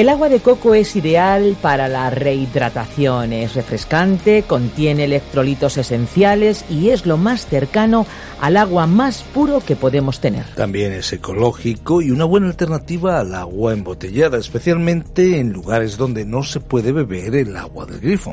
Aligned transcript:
El 0.00 0.08
agua 0.08 0.30
de 0.30 0.40
coco 0.40 0.72
es 0.72 0.96
ideal 0.96 1.58
para 1.60 1.86
la 1.86 2.08
rehidratación, 2.08 3.34
es 3.34 3.52
refrescante, 3.52 4.44
contiene 4.44 5.04
electrolitos 5.04 5.76
esenciales 5.76 6.64
y 6.70 6.88
es 6.88 7.04
lo 7.04 7.18
más 7.18 7.44
cercano 7.44 8.06
al 8.40 8.56
agua 8.56 8.86
más 8.86 9.22
puro 9.22 9.60
que 9.60 9.76
podemos 9.76 10.18
tener. 10.18 10.46
También 10.54 10.94
es 10.94 11.12
ecológico 11.12 12.00
y 12.00 12.10
una 12.12 12.24
buena 12.24 12.46
alternativa 12.46 13.20
al 13.20 13.34
agua 13.34 13.74
embotellada, 13.74 14.38
especialmente 14.38 15.38
en 15.38 15.52
lugares 15.52 15.98
donde 15.98 16.24
no 16.24 16.44
se 16.44 16.60
puede 16.60 16.92
beber 16.92 17.34
el 17.34 17.54
agua 17.54 17.84
del 17.84 18.00
grifo. 18.00 18.32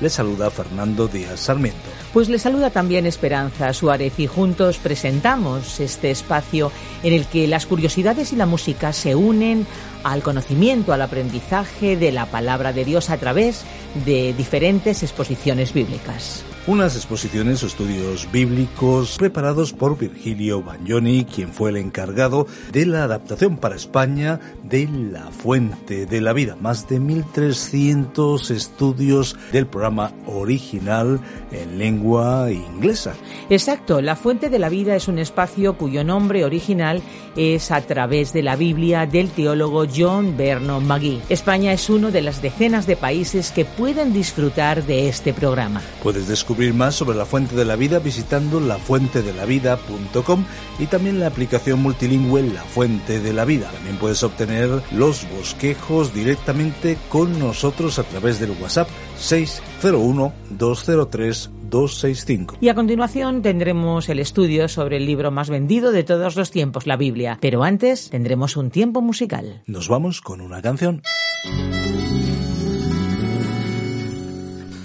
Les 0.00 0.12
saluda 0.12 0.48
Fernando 0.50 1.08
Díaz 1.08 1.40
Sarmiento. 1.40 1.78
Pues 2.12 2.28
le 2.28 2.38
saluda 2.38 2.70
también 2.70 3.04
Esperanza 3.04 3.72
Suárez 3.72 4.18
y 4.18 4.28
juntos 4.28 4.78
presentamos 4.78 5.80
este 5.80 6.12
espacio 6.12 6.70
en 7.02 7.12
el 7.12 7.26
que 7.26 7.48
las 7.48 7.66
curiosidades 7.66 8.32
y 8.32 8.36
la 8.36 8.46
música 8.46 8.92
se 8.92 9.16
unen 9.16 9.66
al 10.04 10.22
conocimiento, 10.22 10.92
al 10.92 11.02
aprendizaje 11.02 11.96
de 11.96 12.12
la 12.12 12.26
palabra 12.26 12.72
de 12.72 12.84
Dios 12.84 13.10
a 13.10 13.16
través 13.16 13.64
de 14.06 14.32
diferentes 14.34 15.02
exposiciones 15.02 15.72
bíblicas. 15.72 16.44
Unas 16.68 16.96
exposiciones 16.96 17.62
o 17.62 17.66
estudios 17.66 18.30
bíblicos 18.30 19.16
preparados 19.16 19.72
por 19.72 19.96
Virgilio 19.96 20.62
Bagnoni, 20.62 21.24
quien 21.24 21.54
fue 21.54 21.70
el 21.70 21.78
encargado 21.78 22.46
de 22.72 22.84
la 22.84 23.04
adaptación 23.04 23.56
para 23.56 23.74
España 23.74 24.38
de 24.64 24.86
La 24.86 25.30
Fuente 25.30 26.04
de 26.04 26.20
la 26.20 26.34
Vida. 26.34 26.58
Más 26.60 26.86
de 26.86 27.00
1.300 27.00 28.50
estudios 28.50 29.34
del 29.50 29.66
programa 29.66 30.12
original 30.26 31.20
en 31.52 31.78
lengua 31.78 32.52
inglesa. 32.52 33.14
Exacto, 33.48 34.02
La 34.02 34.14
Fuente 34.14 34.50
de 34.50 34.58
la 34.58 34.68
Vida 34.68 34.94
es 34.94 35.08
un 35.08 35.18
espacio 35.18 35.78
cuyo 35.78 36.04
nombre 36.04 36.44
original 36.44 37.00
es 37.34 37.70
a 37.70 37.80
través 37.80 38.34
de 38.34 38.42
la 38.42 38.56
Biblia 38.56 39.06
del 39.06 39.30
teólogo 39.30 39.86
John 39.88 40.36
Vernon 40.36 40.86
McGee. 40.86 41.22
España 41.30 41.72
es 41.72 41.88
uno 41.88 42.10
de 42.10 42.20
las 42.20 42.42
decenas 42.42 42.86
de 42.86 42.96
países 42.96 43.52
que 43.52 43.64
pueden 43.64 44.12
disfrutar 44.12 44.84
de 44.84 45.08
este 45.08 45.32
programa. 45.32 45.80
Puedes 46.02 46.28
descubrir 46.28 46.57
más 46.74 46.96
sobre 46.96 47.16
la 47.16 47.24
Fuente 47.24 47.54
de 47.54 47.64
la 47.64 47.76
Vida 47.76 48.00
visitando 48.00 48.58
lafuentedelavida.com 48.58 50.44
y 50.78 50.86
también 50.86 51.20
la 51.20 51.28
aplicación 51.28 51.80
multilingüe 51.80 52.42
La 52.42 52.62
Fuente 52.62 53.20
de 53.20 53.32
la 53.32 53.44
Vida. 53.44 53.70
También 53.70 53.96
puedes 53.96 54.22
obtener 54.24 54.68
los 54.90 55.26
bosquejos 55.30 56.12
directamente 56.12 56.98
con 57.08 57.38
nosotros 57.38 57.98
a 57.98 58.02
través 58.02 58.40
del 58.40 58.50
WhatsApp 58.60 58.88
601 59.18 60.32
203 60.50 61.50
265. 61.70 62.56
Y 62.60 62.68
a 62.70 62.74
continuación 62.74 63.42
tendremos 63.42 64.08
el 64.08 64.18
estudio 64.18 64.68
sobre 64.68 64.96
el 64.96 65.06
libro 65.06 65.30
más 65.30 65.50
vendido 65.50 65.92
de 65.92 66.02
todos 66.02 66.34
los 66.34 66.50
tiempos, 66.50 66.86
la 66.86 66.96
Biblia. 66.96 67.38
Pero 67.40 67.62
antes 67.62 68.10
tendremos 68.10 68.56
un 68.56 68.70
tiempo 68.70 69.00
musical. 69.00 69.62
Nos 69.66 69.88
vamos 69.88 70.20
con 70.20 70.40
una 70.40 70.60
canción. 70.60 71.02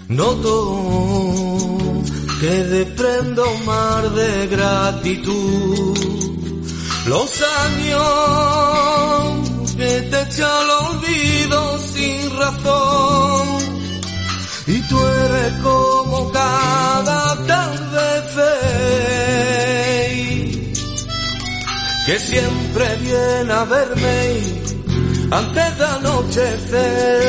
Noto 0.09 1.62
que 2.43 2.55
desprendo 2.77 3.41
un 3.49 3.65
mar 3.65 4.03
de 4.11 4.47
gratitud. 4.47 5.97
Los 7.07 7.31
años 7.69 8.01
que 9.77 9.91
te 10.11 10.21
echan 10.23 10.49
al 10.49 10.69
olvido 10.87 11.79
sin 11.93 12.37
razón. 12.37 13.47
Y 14.67 14.81
tú 14.89 14.97
eres 14.99 15.53
como 15.61 16.31
cada 16.33 17.45
tarde 17.47 18.03
que 22.05 22.19
siempre 22.19 22.95
viene 22.97 23.53
a 23.53 23.63
verme 23.63 24.41
antes 25.31 25.77
de 25.77 25.85
anochecer. 25.85 27.23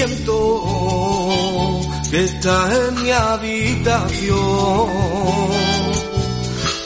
Siento 0.00 0.38
que 2.10 2.24
estás 2.24 2.72
en 2.72 3.02
mi 3.02 3.10
habitación. 3.10 4.38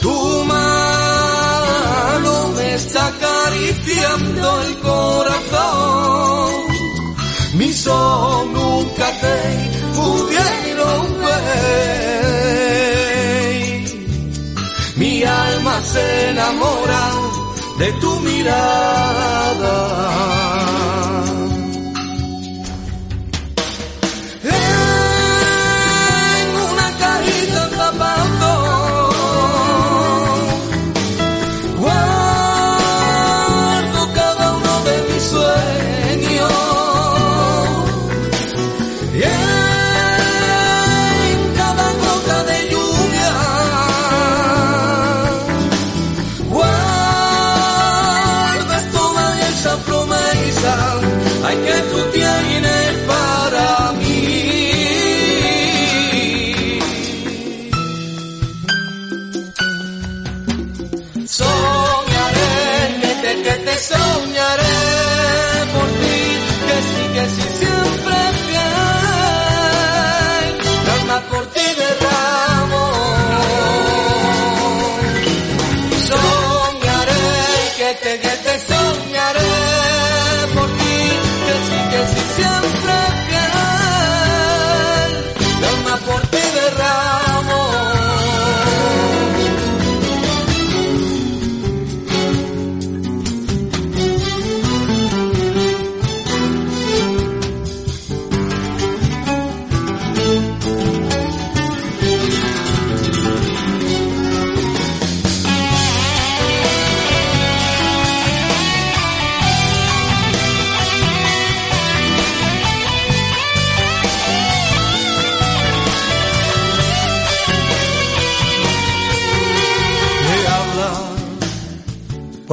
Tu 0.02 0.44
mano 0.46 2.32
me 2.56 2.74
está 2.74 3.06
acariciando 3.06 4.62
el 4.62 4.78
corazón. 4.80 6.54
Mis 7.54 7.86
ojos 7.86 8.46
nunca 8.48 9.06
te 9.22 9.38
pudieron 9.94 11.04
ver. 11.24 11.54
Mi 14.96 15.22
alma 15.22 15.80
se 15.82 16.30
enamora 16.30 17.12
de 17.78 17.92
tu 18.00 18.10
mirada. 18.22 19.53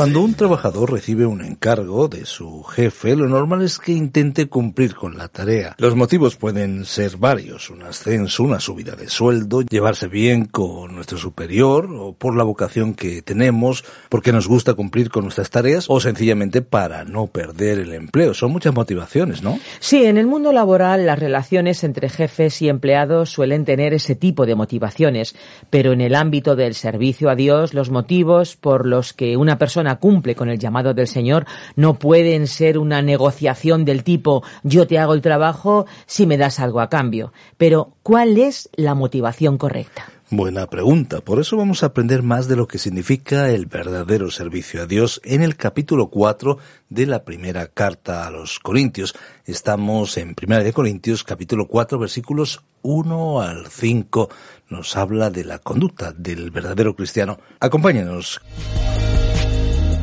Cuando 0.02 0.22
un 0.22 0.34
trabajador 0.34 0.92
recibe 0.92 1.28
un 1.28 1.42
encargo 1.42 2.08
de 2.08 2.26
su 2.26 2.64
jefe, 2.64 3.16
lo 3.16 3.28
normal 3.28 3.62
es 3.62 3.78
que 3.78 3.92
intente 3.92 4.48
cumplir 4.48 4.96
con 4.96 5.16
la 5.16 5.28
tarea. 5.28 5.76
Los 5.78 5.96
motivos 5.96 6.38
pueden 6.38 6.86
ser 6.86 7.18
varios, 7.18 7.70
un 7.70 7.84
ascenso, 7.84 8.42
una 8.42 8.60
subida 8.60 8.96
de 8.96 9.08
sueldo, 9.08 9.62
llevarse 9.62 10.08
bien 10.08 10.46
con 10.46 10.96
nuestro 10.96 11.20
superior 11.20 11.88
o 11.94 12.14
por 12.14 12.36
la 12.36 12.44
vocación 12.44 12.96
que 12.96 13.22
tenemos, 13.22 13.84
porque 14.10 14.32
nos 14.32 14.48
gusta 14.48 14.74
cumplir 14.74 15.12
con 15.12 15.26
nuestras 15.26 15.52
tareas 15.52 15.86
o 15.88 16.00
sencillamente 16.00 16.64
para 16.64 17.06
no 17.06 17.28
perder 17.28 17.78
el 17.78 17.94
empleo. 17.94 18.34
Son 18.34 18.52
muchas 18.52 18.74
motivaciones, 18.74 19.44
¿no? 19.44 19.60
Sí, 19.80 20.06
en 20.06 20.18
el 20.18 20.26
mundo 20.26 20.52
laboral 20.52 21.06
las 21.06 21.20
relaciones 21.20 21.84
entre 21.84 22.10
jefes 22.10 22.60
y 22.64 22.70
empleados 22.70 23.30
suelen 23.30 23.66
tener 23.66 23.94
ese 23.94 24.16
tipo 24.16 24.48
de 24.48 24.56
motivaciones, 24.56 25.36
pero 25.70 25.92
en 25.92 26.02
el 26.02 26.16
ámbito 26.16 26.56
del 26.56 26.74
servicio 26.74 27.30
a 27.30 27.36
Dios 27.36 27.76
los 27.76 27.92
motivos 27.92 28.56
por 28.56 28.88
los 28.88 29.14
que 29.14 29.38
una 29.38 29.60
persona 29.60 29.91
cumple 29.98 30.36
con 30.36 30.50
el 30.50 30.60
llamado 30.60 30.94
del 30.94 31.08
Señor 31.08 31.46
no 31.76 32.00
pueden 32.00 32.48
ser 32.48 32.78
una 32.78 33.02
negociación 33.02 33.86
del 33.86 34.04
tipo 34.04 34.44
yo 34.64 34.88
te 34.88 35.00
hago 35.00 35.14
el 35.14 35.22
trabajo 35.22 35.86
si 36.06 36.26
me 36.26 36.38
das 36.38 36.60
algo 36.60 36.82
a 36.82 36.90
cambio. 36.90 37.34
Pero, 37.58 37.94
¿cuál 38.04 38.38
es 38.38 38.70
la 38.76 38.96
motivación 38.96 39.58
correcta? 39.58 40.06
Buena 40.34 40.68
pregunta. 40.68 41.20
Por 41.20 41.42
eso 41.42 41.58
vamos 41.58 41.84
a 41.84 41.88
aprender 41.88 42.24
más 42.24 42.48
de 42.48 42.56
lo 42.56 42.66
que 42.66 42.78
significa 42.78 43.50
el 43.50 43.66
verdadero 43.66 44.32
servicio 44.32 44.82
a 44.82 44.86
Dios 44.86 45.20
en 45.26 45.44
el 45.44 45.58
capítulo 45.58 46.08
4 46.08 46.58
de 46.88 47.06
la 47.06 47.26
primera 47.26 47.68
carta 47.68 48.26
a 48.26 48.32
los 48.32 48.60
Corintios. 48.60 49.14
Estamos 49.46 50.18
en 50.18 50.34
Primera 50.34 50.64
de 50.64 50.72
Corintios, 50.72 51.26
capítulo 51.26 51.68
4, 51.68 52.00
versículos 52.00 52.64
1 52.82 53.42
al 53.42 53.68
5. 53.68 54.30
Nos 54.70 54.96
habla 54.96 55.32
de 55.32 55.44
la 55.44 55.60
conducta 55.60 56.14
del 56.14 56.50
verdadero 56.50 56.96
cristiano. 56.96 57.38
Acompáñenos. 57.60 58.40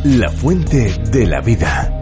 La 0.04 0.30
fuente 0.30 0.96
de 1.10 1.26
la 1.26 1.40
vida. 1.40 1.92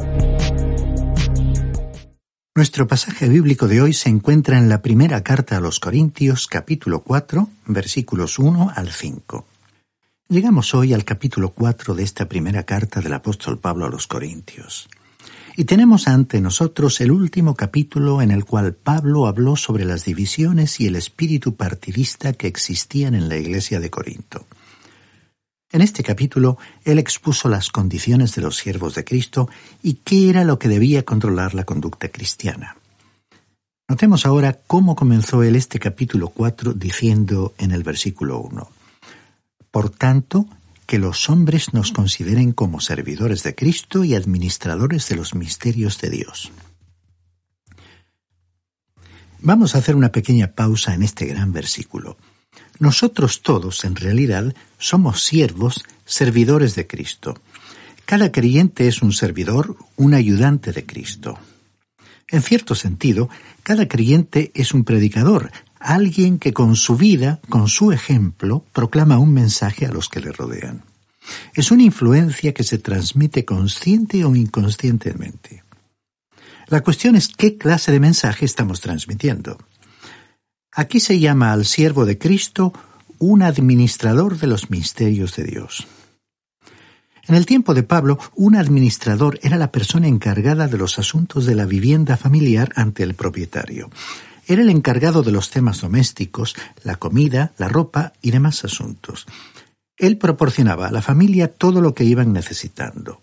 Nuestro 2.55 2.87
pasaje 2.87 3.27
bíblico 3.27 3.69
de 3.69 3.81
hoy 3.81 3.95
se 3.95 4.11
encuentra 4.11 4.59
en 4.59 4.69
la 4.69 4.83
primera 4.83 5.23
carta 5.23 5.57
a 5.57 5.61
los 5.61 5.81
Corintios, 5.81 6.47
capítulo 6.47 7.01
4, 7.01 7.49
versículos 7.67 8.39
1 8.39 8.71
al 8.77 8.91
5. 8.91 9.47
Llegamos 10.29 10.75
hoy 10.75 10.93
al 10.93 11.05
capítulo 11.05 11.51
4 11.53 11.95
de 11.95 12.03
esta 12.03 12.29
primera 12.29 12.65
carta 12.65 13.01
del 13.01 13.15
apóstol 13.15 13.59
Pablo 13.59 13.87
a 13.87 13.91
los 13.91 14.07
Corintios. 14.07 14.91
Y 15.57 15.65
tenemos 15.65 16.07
ante 16.07 16.43
nosotros 16.43 17.01
el 17.01 17.11
último 17.11 17.55
capítulo 17.55 18.21
en 18.21 18.31
el 18.31 18.45
cual 18.45 18.75
Pablo 18.75 19.27
habló 19.27 19.57
sobre 19.57 19.87
las 19.87 20.05
divisiones 20.05 20.81
y 20.81 20.87
el 20.87 20.97
espíritu 20.97 21.57
partidista 21.57 22.35
que 22.35 22.47
existían 22.47 23.15
en 23.15 23.31
la 23.31 23.39
iglesia 23.39 23.81
de 23.81 23.89
Corinto. 23.89 24.47
En 25.76 25.82
este 25.82 26.02
capítulo, 26.02 26.56
él 26.87 26.99
expuso 26.99 27.50
las 27.50 27.69
condiciones 27.69 28.34
de 28.34 28.40
los 28.40 28.56
siervos 28.56 28.94
de 28.94 29.05
Cristo 29.05 29.50
y 29.82 30.00
qué 30.02 30.31
era 30.31 30.43
lo 30.43 30.58
que 30.58 30.70
debía 30.70 31.05
controlar 31.05 31.52
la 31.52 31.64
conducta 31.64 32.08
cristiana. 32.08 32.78
Notemos 33.87 34.25
ahora 34.25 34.58
cómo 34.67 34.96
comenzó 34.96 35.43
él 35.43 35.55
este 35.55 35.78
capítulo 35.78 36.31
4 36.31 36.73
diciendo 36.73 37.52
en 37.58 37.73
el 37.73 37.82
versículo 37.82 38.38
1, 38.38 38.70
Por 39.70 39.90
tanto, 39.90 40.46
que 40.87 40.99
los 40.99 41.28
hombres 41.28 41.75
nos 41.75 41.93
consideren 41.93 42.52
como 42.52 42.81
servidores 42.81 43.43
de 43.43 43.55
Cristo 43.55 44.02
y 44.02 44.14
administradores 44.14 45.06
de 45.11 45.17
los 45.17 45.34
misterios 45.34 46.00
de 46.00 46.08
Dios. 46.08 46.52
Vamos 49.40 49.75
a 49.75 49.81
hacer 49.81 49.94
una 49.94 50.11
pequeña 50.11 50.52
pausa 50.52 50.94
en 50.94 51.02
este 51.02 51.26
gran 51.26 51.52
versículo. 51.52 52.17
Nosotros 52.78 53.43
todos, 53.43 53.84
en 53.84 53.96
realidad, 53.96 54.55
somos 54.78 55.25
siervos, 55.25 55.84
servidores 56.05 56.75
de 56.75 56.87
Cristo. 56.87 57.38
Cada 58.05 58.31
creyente 58.31 58.87
es 58.87 59.02
un 59.02 59.12
servidor, 59.12 59.76
un 59.96 60.14
ayudante 60.14 60.73
de 60.73 60.84
Cristo. 60.84 61.38
En 62.28 62.43
cierto 62.43 62.75
sentido, 62.75 63.28
cada 63.62 63.88
creyente 63.88 64.50
es 64.55 64.75
un 64.75 64.84
predicador, 64.84 65.50
alguien 65.78 66.38
que 66.38 66.52
con 66.52 66.76
su 66.76 66.96
vida, 66.96 67.40
con 67.49 67.69
su 67.69 67.93
ejemplo, 67.93 68.64
proclama 68.73 69.19
un 69.19 69.32
mensaje 69.32 69.87
a 69.87 69.93
los 69.93 70.08
que 70.08 70.20
le 70.20 70.32
rodean. 70.32 70.82
Es 71.55 71.70
una 71.70 71.82
influencia 71.82 72.52
que 72.52 72.62
se 72.62 72.78
transmite 72.78 73.44
consciente 73.44 74.25
o 74.25 74.34
inconscientemente. 74.34 75.64
La 76.69 76.82
cuestión 76.82 77.17
es 77.17 77.28
qué 77.28 77.56
clase 77.56 77.93
de 77.93 78.00
mensaje 78.00 78.44
estamos 78.44 78.81
transmitiendo. 78.81 79.58
Aquí 80.78 81.00
se 81.00 81.19
llama 81.19 81.52
al 81.52 81.64
siervo 81.64 82.05
de 82.05 82.19
Cristo 82.19 82.75
un 83.19 83.43
administrador 83.43 84.38
de 84.38 84.46
los 84.46 84.69
misterios 84.69 85.34
de 85.34 85.44
Dios. 85.44 85.87
En 87.26 87.34
el 87.34 87.46
tiempo 87.46 87.73
de 87.73 87.82
Pablo, 87.82 88.19
un 88.34 88.56
administrador 88.56 89.38
era 89.43 89.56
la 89.56 89.73
persona 89.73 90.06
encargada 90.06 90.69
de 90.69 90.76
los 90.76 90.99
asuntos 90.99 91.46
de 91.46 91.55
la 91.55 91.64
vivienda 91.64 92.19
familiar 92.19 92.75
ante 92.76 93.05
el 93.05 93.14
propietario. 93.14 93.88
Era 94.46 94.61
el 94.61 94.69
encargado 94.69 95.23
de 95.23 95.32
los 95.32 95.49
temas 95.49 95.81
domésticos, 95.81 96.55
la 96.82 96.96
comida, 96.96 97.52
la 97.56 97.69
ropa 97.69 98.12
y 98.20 98.31
demás 98.31 98.62
asuntos. 98.62 99.25
Él 99.96 100.19
proporcionaba 100.19 100.88
a 100.88 100.93
la 100.93 101.00
familia 101.00 101.55
todo 101.55 101.81
lo 101.81 101.94
que 101.94 102.05
iban 102.05 102.34
necesitando. 102.34 103.23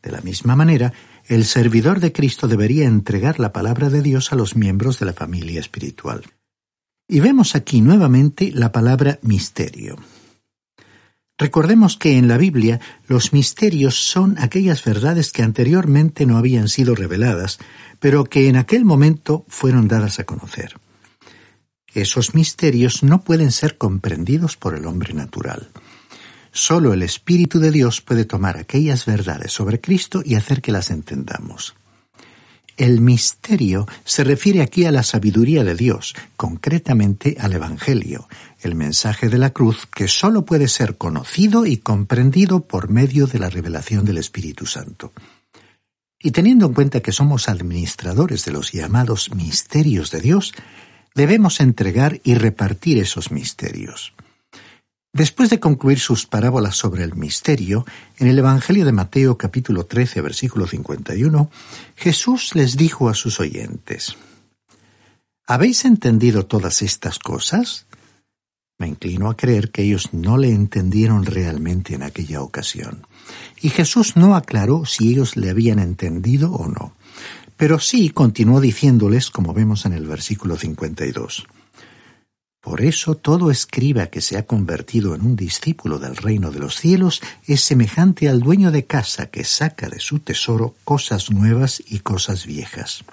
De 0.00 0.12
la 0.12 0.20
misma 0.20 0.54
manera, 0.54 0.92
el 1.26 1.44
servidor 1.44 1.98
de 1.98 2.12
Cristo 2.12 2.46
debería 2.46 2.84
entregar 2.84 3.40
la 3.40 3.52
palabra 3.52 3.90
de 3.90 4.00
Dios 4.00 4.32
a 4.32 4.36
los 4.36 4.54
miembros 4.54 5.00
de 5.00 5.06
la 5.06 5.12
familia 5.12 5.58
espiritual. 5.58 6.22
Y 7.06 7.20
vemos 7.20 7.54
aquí 7.54 7.80
nuevamente 7.80 8.50
la 8.52 8.72
palabra 8.72 9.18
misterio. 9.22 9.96
Recordemos 11.36 11.96
que 11.96 12.16
en 12.16 12.28
la 12.28 12.38
Biblia 12.38 12.80
los 13.08 13.32
misterios 13.32 14.06
son 14.06 14.38
aquellas 14.38 14.84
verdades 14.84 15.32
que 15.32 15.42
anteriormente 15.42 16.26
no 16.26 16.36
habían 16.38 16.68
sido 16.68 16.94
reveladas, 16.94 17.58
pero 17.98 18.24
que 18.24 18.48
en 18.48 18.56
aquel 18.56 18.84
momento 18.84 19.44
fueron 19.48 19.88
dadas 19.88 20.20
a 20.20 20.24
conocer. 20.24 20.76
Esos 21.92 22.34
misterios 22.34 23.02
no 23.02 23.22
pueden 23.22 23.50
ser 23.50 23.78
comprendidos 23.78 24.56
por 24.56 24.74
el 24.76 24.86
hombre 24.86 25.12
natural. 25.12 25.70
Solo 26.52 26.92
el 26.92 27.02
Espíritu 27.02 27.58
de 27.58 27.72
Dios 27.72 28.00
puede 28.00 28.24
tomar 28.24 28.56
aquellas 28.56 29.06
verdades 29.06 29.52
sobre 29.52 29.80
Cristo 29.80 30.22
y 30.24 30.36
hacer 30.36 30.62
que 30.62 30.72
las 30.72 30.90
entendamos. 30.90 31.74
El 32.76 33.00
misterio 33.00 33.86
se 34.04 34.24
refiere 34.24 34.60
aquí 34.60 34.84
a 34.84 34.90
la 34.90 35.04
sabiduría 35.04 35.62
de 35.62 35.76
Dios, 35.76 36.14
concretamente 36.36 37.36
al 37.38 37.52
Evangelio, 37.52 38.28
el 38.60 38.74
mensaje 38.74 39.28
de 39.28 39.38
la 39.38 39.50
cruz 39.50 39.86
que 39.86 40.08
sólo 40.08 40.44
puede 40.44 40.66
ser 40.66 40.96
conocido 40.96 41.66
y 41.66 41.76
comprendido 41.76 42.66
por 42.66 42.90
medio 42.90 43.26
de 43.28 43.38
la 43.38 43.48
revelación 43.48 44.04
del 44.04 44.18
Espíritu 44.18 44.66
Santo. 44.66 45.12
Y 46.18 46.32
teniendo 46.32 46.66
en 46.66 46.74
cuenta 46.74 47.00
que 47.00 47.12
somos 47.12 47.48
administradores 47.48 48.44
de 48.44 48.52
los 48.52 48.72
llamados 48.72 49.32
misterios 49.34 50.10
de 50.10 50.20
Dios, 50.20 50.54
debemos 51.14 51.60
entregar 51.60 52.20
y 52.24 52.34
repartir 52.34 52.98
esos 52.98 53.30
misterios. 53.30 54.14
Después 55.14 55.48
de 55.48 55.60
concluir 55.60 56.00
sus 56.00 56.26
parábolas 56.26 56.74
sobre 56.74 57.04
el 57.04 57.14
misterio, 57.14 57.86
en 58.18 58.26
el 58.26 58.36
Evangelio 58.36 58.84
de 58.84 58.90
Mateo 58.90 59.38
capítulo 59.38 59.86
13 59.86 60.20
versículo 60.20 60.66
51, 60.66 61.50
Jesús 61.94 62.56
les 62.56 62.76
dijo 62.76 63.08
a 63.08 63.14
sus 63.14 63.38
oyentes, 63.38 64.16
¿Habéis 65.46 65.84
entendido 65.84 66.46
todas 66.46 66.82
estas 66.82 67.20
cosas? 67.20 67.86
Me 68.76 68.88
inclino 68.88 69.30
a 69.30 69.36
creer 69.36 69.70
que 69.70 69.82
ellos 69.82 70.12
no 70.12 70.36
le 70.36 70.50
entendieron 70.50 71.24
realmente 71.24 71.94
en 71.94 72.02
aquella 72.02 72.42
ocasión. 72.42 73.06
Y 73.62 73.68
Jesús 73.68 74.16
no 74.16 74.34
aclaró 74.34 74.84
si 74.84 75.10
ellos 75.10 75.36
le 75.36 75.48
habían 75.48 75.78
entendido 75.78 76.52
o 76.52 76.66
no. 76.66 76.92
Pero 77.56 77.78
sí 77.78 78.10
continuó 78.10 78.60
diciéndoles, 78.60 79.30
como 79.30 79.54
vemos 79.54 79.86
en 79.86 79.92
el 79.92 80.08
versículo 80.08 80.56
52. 80.56 81.46
Por 82.64 82.80
eso 82.80 83.14
todo 83.14 83.50
escriba 83.50 84.06
que 84.06 84.22
se 84.22 84.38
ha 84.38 84.46
convertido 84.46 85.14
en 85.14 85.20
un 85.20 85.36
discípulo 85.36 85.98
del 85.98 86.16
reino 86.16 86.50
de 86.50 86.60
los 86.60 86.76
cielos 86.76 87.20
es 87.46 87.60
semejante 87.60 88.26
al 88.30 88.40
dueño 88.40 88.70
de 88.70 88.86
casa 88.86 89.26
que 89.26 89.44
saca 89.44 89.90
de 89.90 90.00
su 90.00 90.20
tesoro 90.20 90.74
cosas 90.82 91.30
nuevas 91.30 91.82
y 91.86 91.98
cosas 91.98 92.46
viejas. 92.46 93.04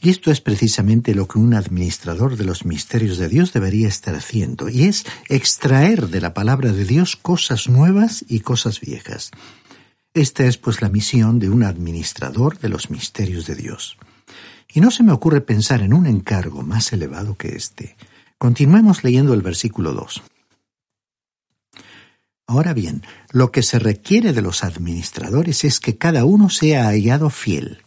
Y 0.00 0.10
esto 0.10 0.30
es 0.30 0.40
precisamente 0.40 1.16
lo 1.16 1.26
que 1.26 1.40
un 1.40 1.52
administrador 1.52 2.36
de 2.36 2.44
los 2.44 2.64
misterios 2.64 3.18
de 3.18 3.28
Dios 3.28 3.52
debería 3.52 3.88
estar 3.88 4.14
haciendo, 4.14 4.68
y 4.68 4.84
es 4.84 5.04
extraer 5.28 6.10
de 6.10 6.20
la 6.20 6.32
palabra 6.32 6.70
de 6.72 6.84
Dios 6.84 7.16
cosas 7.16 7.68
nuevas 7.68 8.24
y 8.28 8.38
cosas 8.38 8.80
viejas. 8.80 9.32
Esta 10.14 10.46
es 10.46 10.58
pues 10.58 10.80
la 10.80 10.90
misión 10.90 11.40
de 11.40 11.50
un 11.50 11.64
administrador 11.64 12.56
de 12.60 12.68
los 12.68 12.88
misterios 12.88 13.46
de 13.48 13.56
Dios. 13.56 13.96
Y 14.72 14.80
no 14.80 14.90
se 14.90 15.02
me 15.02 15.12
ocurre 15.12 15.40
pensar 15.40 15.82
en 15.82 15.92
un 15.92 16.06
encargo 16.06 16.62
más 16.62 16.92
elevado 16.92 17.36
que 17.36 17.56
este. 17.56 17.96
Continuemos 18.38 19.04
leyendo 19.04 19.34
el 19.34 19.42
versículo 19.42 19.92
2. 19.92 20.22
Ahora 22.46 22.74
bien, 22.74 23.02
lo 23.30 23.52
que 23.52 23.62
se 23.62 23.78
requiere 23.78 24.32
de 24.32 24.42
los 24.42 24.64
administradores 24.64 25.64
es 25.64 25.78
que 25.78 25.96
cada 25.96 26.24
uno 26.24 26.50
sea 26.50 26.86
hallado 26.86 27.30
fiel. 27.30 27.82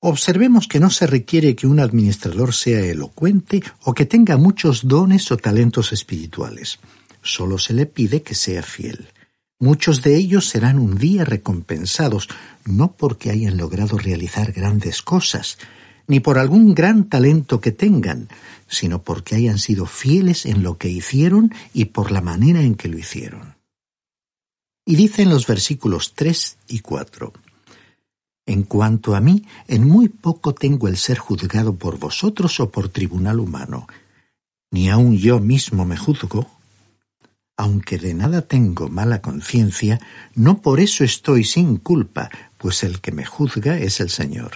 Observemos 0.00 0.68
que 0.68 0.80
no 0.80 0.90
se 0.90 1.06
requiere 1.06 1.56
que 1.56 1.66
un 1.66 1.80
administrador 1.80 2.54
sea 2.54 2.80
elocuente 2.80 3.62
o 3.84 3.94
que 3.94 4.06
tenga 4.06 4.36
muchos 4.36 4.86
dones 4.86 5.30
o 5.30 5.36
talentos 5.36 5.92
espirituales. 5.92 6.78
Solo 7.22 7.58
se 7.58 7.74
le 7.74 7.86
pide 7.86 8.22
que 8.22 8.34
sea 8.34 8.62
fiel. 8.62 9.08
Muchos 9.58 10.02
de 10.02 10.16
ellos 10.16 10.48
serán 10.48 10.78
un 10.78 10.98
día 10.98 11.24
recompensados, 11.24 12.28
no 12.66 12.92
porque 12.92 13.30
hayan 13.30 13.56
logrado 13.56 13.96
realizar 13.96 14.52
grandes 14.52 15.00
cosas, 15.00 15.56
ni 16.06 16.20
por 16.20 16.38
algún 16.38 16.74
gran 16.74 17.08
talento 17.08 17.60
que 17.60 17.72
tengan, 17.72 18.28
sino 18.68 19.02
porque 19.02 19.34
hayan 19.34 19.58
sido 19.58 19.86
fieles 19.86 20.44
en 20.44 20.62
lo 20.62 20.76
que 20.76 20.90
hicieron 20.90 21.54
y 21.72 21.86
por 21.86 22.12
la 22.12 22.20
manera 22.20 22.60
en 22.60 22.74
que 22.74 22.88
lo 22.88 22.98
hicieron. 22.98 23.56
Y 24.84 24.96
dice 24.96 25.22
en 25.22 25.30
los 25.30 25.46
versículos 25.46 26.12
3 26.14 26.58
y 26.68 26.80
4, 26.80 27.32
En 28.44 28.62
cuanto 28.62 29.16
a 29.16 29.20
mí, 29.20 29.46
en 29.68 29.88
muy 29.88 30.08
poco 30.08 30.54
tengo 30.54 30.86
el 30.86 30.98
ser 30.98 31.18
juzgado 31.18 31.74
por 31.74 31.98
vosotros 31.98 32.60
o 32.60 32.70
por 32.70 32.90
tribunal 32.90 33.40
humano, 33.40 33.88
ni 34.70 34.90
aun 34.90 35.16
yo 35.16 35.40
mismo 35.40 35.86
me 35.86 35.96
juzgo, 35.96 36.55
aunque 37.56 37.98
de 37.98 38.14
nada 38.14 38.42
tengo 38.42 38.88
mala 38.88 39.22
conciencia, 39.22 40.00
no 40.34 40.60
por 40.60 40.80
eso 40.80 41.04
estoy 41.04 41.44
sin 41.44 41.78
culpa, 41.78 42.30
pues 42.58 42.82
el 42.84 43.00
que 43.00 43.12
me 43.12 43.24
juzga 43.24 43.78
es 43.78 44.00
el 44.00 44.10
Señor. 44.10 44.52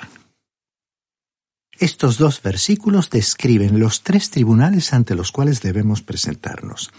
Estos 1.79 2.19
dos 2.19 2.43
versículos 2.43 3.09
describen 3.09 3.81
los 3.81 4.03
tres 4.03 4.31
tribunales 4.31 4.93
ante 4.93 5.15
los 5.15 5.33
cuales 5.33 5.63
debemos 5.63 6.03
presentarnos, 6.03 6.93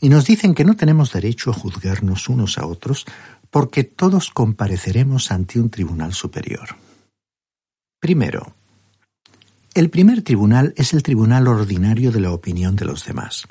y 0.00 0.10
nos 0.10 0.26
dicen 0.26 0.54
que 0.54 0.64
no 0.64 0.76
tenemos 0.76 1.12
derecho 1.12 1.50
a 1.50 1.54
juzgarnos 1.54 2.28
unos 2.28 2.58
a 2.58 2.66
otros 2.66 3.06
porque 3.50 3.84
todos 3.84 4.30
compareceremos 4.30 5.30
ante 5.30 5.58
un 5.58 5.70
tribunal 5.70 6.12
superior. 6.12 6.76
Primero, 7.98 8.54
el 9.74 9.90
primer 9.90 10.22
tribunal 10.22 10.74
es 10.76 10.92
el 10.94 11.02
tribunal 11.02 11.46
ordinario 11.48 12.12
de 12.12 12.20
la 12.20 12.32
opinión 12.32 12.76
de 12.76 12.86
los 12.86 13.04
demás. 13.04 13.46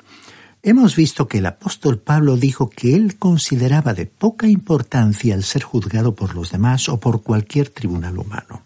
Hemos 0.62 0.94
visto 0.94 1.26
que 1.26 1.38
el 1.38 1.46
apóstol 1.46 1.98
Pablo 1.98 2.36
dijo 2.36 2.68
que 2.68 2.94
él 2.94 3.16
consideraba 3.16 3.94
de 3.94 4.04
poca 4.04 4.46
importancia 4.46 5.34
el 5.34 5.42
ser 5.42 5.62
juzgado 5.62 6.14
por 6.14 6.34
los 6.34 6.50
demás 6.50 6.90
o 6.90 7.00
por 7.00 7.22
cualquier 7.22 7.70
tribunal 7.70 8.18
humano. 8.18 8.62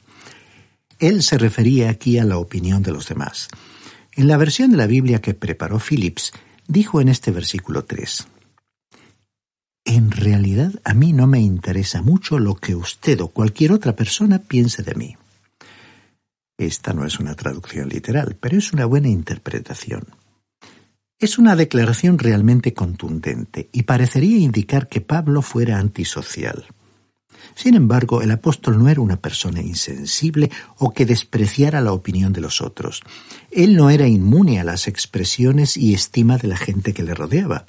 Él 0.98 1.22
se 1.22 1.38
refería 1.38 1.90
aquí 1.90 2.18
a 2.18 2.24
la 2.24 2.38
opinión 2.38 2.82
de 2.82 2.90
los 2.90 3.08
demás. 3.08 3.48
En 4.16 4.26
la 4.26 4.36
versión 4.36 4.72
de 4.72 4.76
la 4.76 4.88
Biblia 4.88 5.20
que 5.20 5.34
preparó 5.34 5.78
Phillips, 5.78 6.32
dijo 6.66 7.00
en 7.00 7.08
este 7.08 7.30
versículo 7.30 7.84
3, 7.84 8.26
En 9.84 10.10
realidad 10.10 10.72
a 10.82 10.94
mí 10.94 11.12
no 11.12 11.28
me 11.28 11.40
interesa 11.40 12.02
mucho 12.02 12.40
lo 12.40 12.56
que 12.56 12.74
usted 12.74 13.20
o 13.20 13.28
cualquier 13.28 13.70
otra 13.70 13.94
persona 13.94 14.40
piense 14.40 14.82
de 14.82 14.94
mí. 14.96 15.16
Esta 16.58 16.92
no 16.92 17.04
es 17.04 17.20
una 17.20 17.34
traducción 17.36 17.88
literal, 17.88 18.36
pero 18.40 18.58
es 18.58 18.72
una 18.72 18.84
buena 18.84 19.08
interpretación. 19.08 20.06
Es 21.18 21.38
una 21.38 21.54
declaración 21.54 22.18
realmente 22.18 22.74
contundente 22.74 23.68
y 23.72 23.84
parecería 23.84 24.38
indicar 24.38 24.88
que 24.88 25.00
Pablo 25.00 25.42
fuera 25.42 25.78
antisocial. 25.78 26.66
Sin 27.54 27.74
embargo, 27.74 28.22
el 28.22 28.30
apóstol 28.30 28.78
no 28.78 28.88
era 28.88 29.00
una 29.00 29.20
persona 29.20 29.60
insensible 29.60 30.50
o 30.78 30.92
que 30.92 31.06
despreciara 31.06 31.80
la 31.80 31.92
opinión 31.92 32.32
de 32.32 32.40
los 32.40 32.60
otros. 32.60 33.02
Él 33.50 33.76
no 33.76 33.90
era 33.90 34.08
inmune 34.08 34.60
a 34.60 34.64
las 34.64 34.88
expresiones 34.88 35.76
y 35.76 35.94
estima 35.94 36.36
de 36.36 36.48
la 36.48 36.56
gente 36.56 36.92
que 36.92 37.04
le 37.04 37.14
rodeaba. 37.14 37.64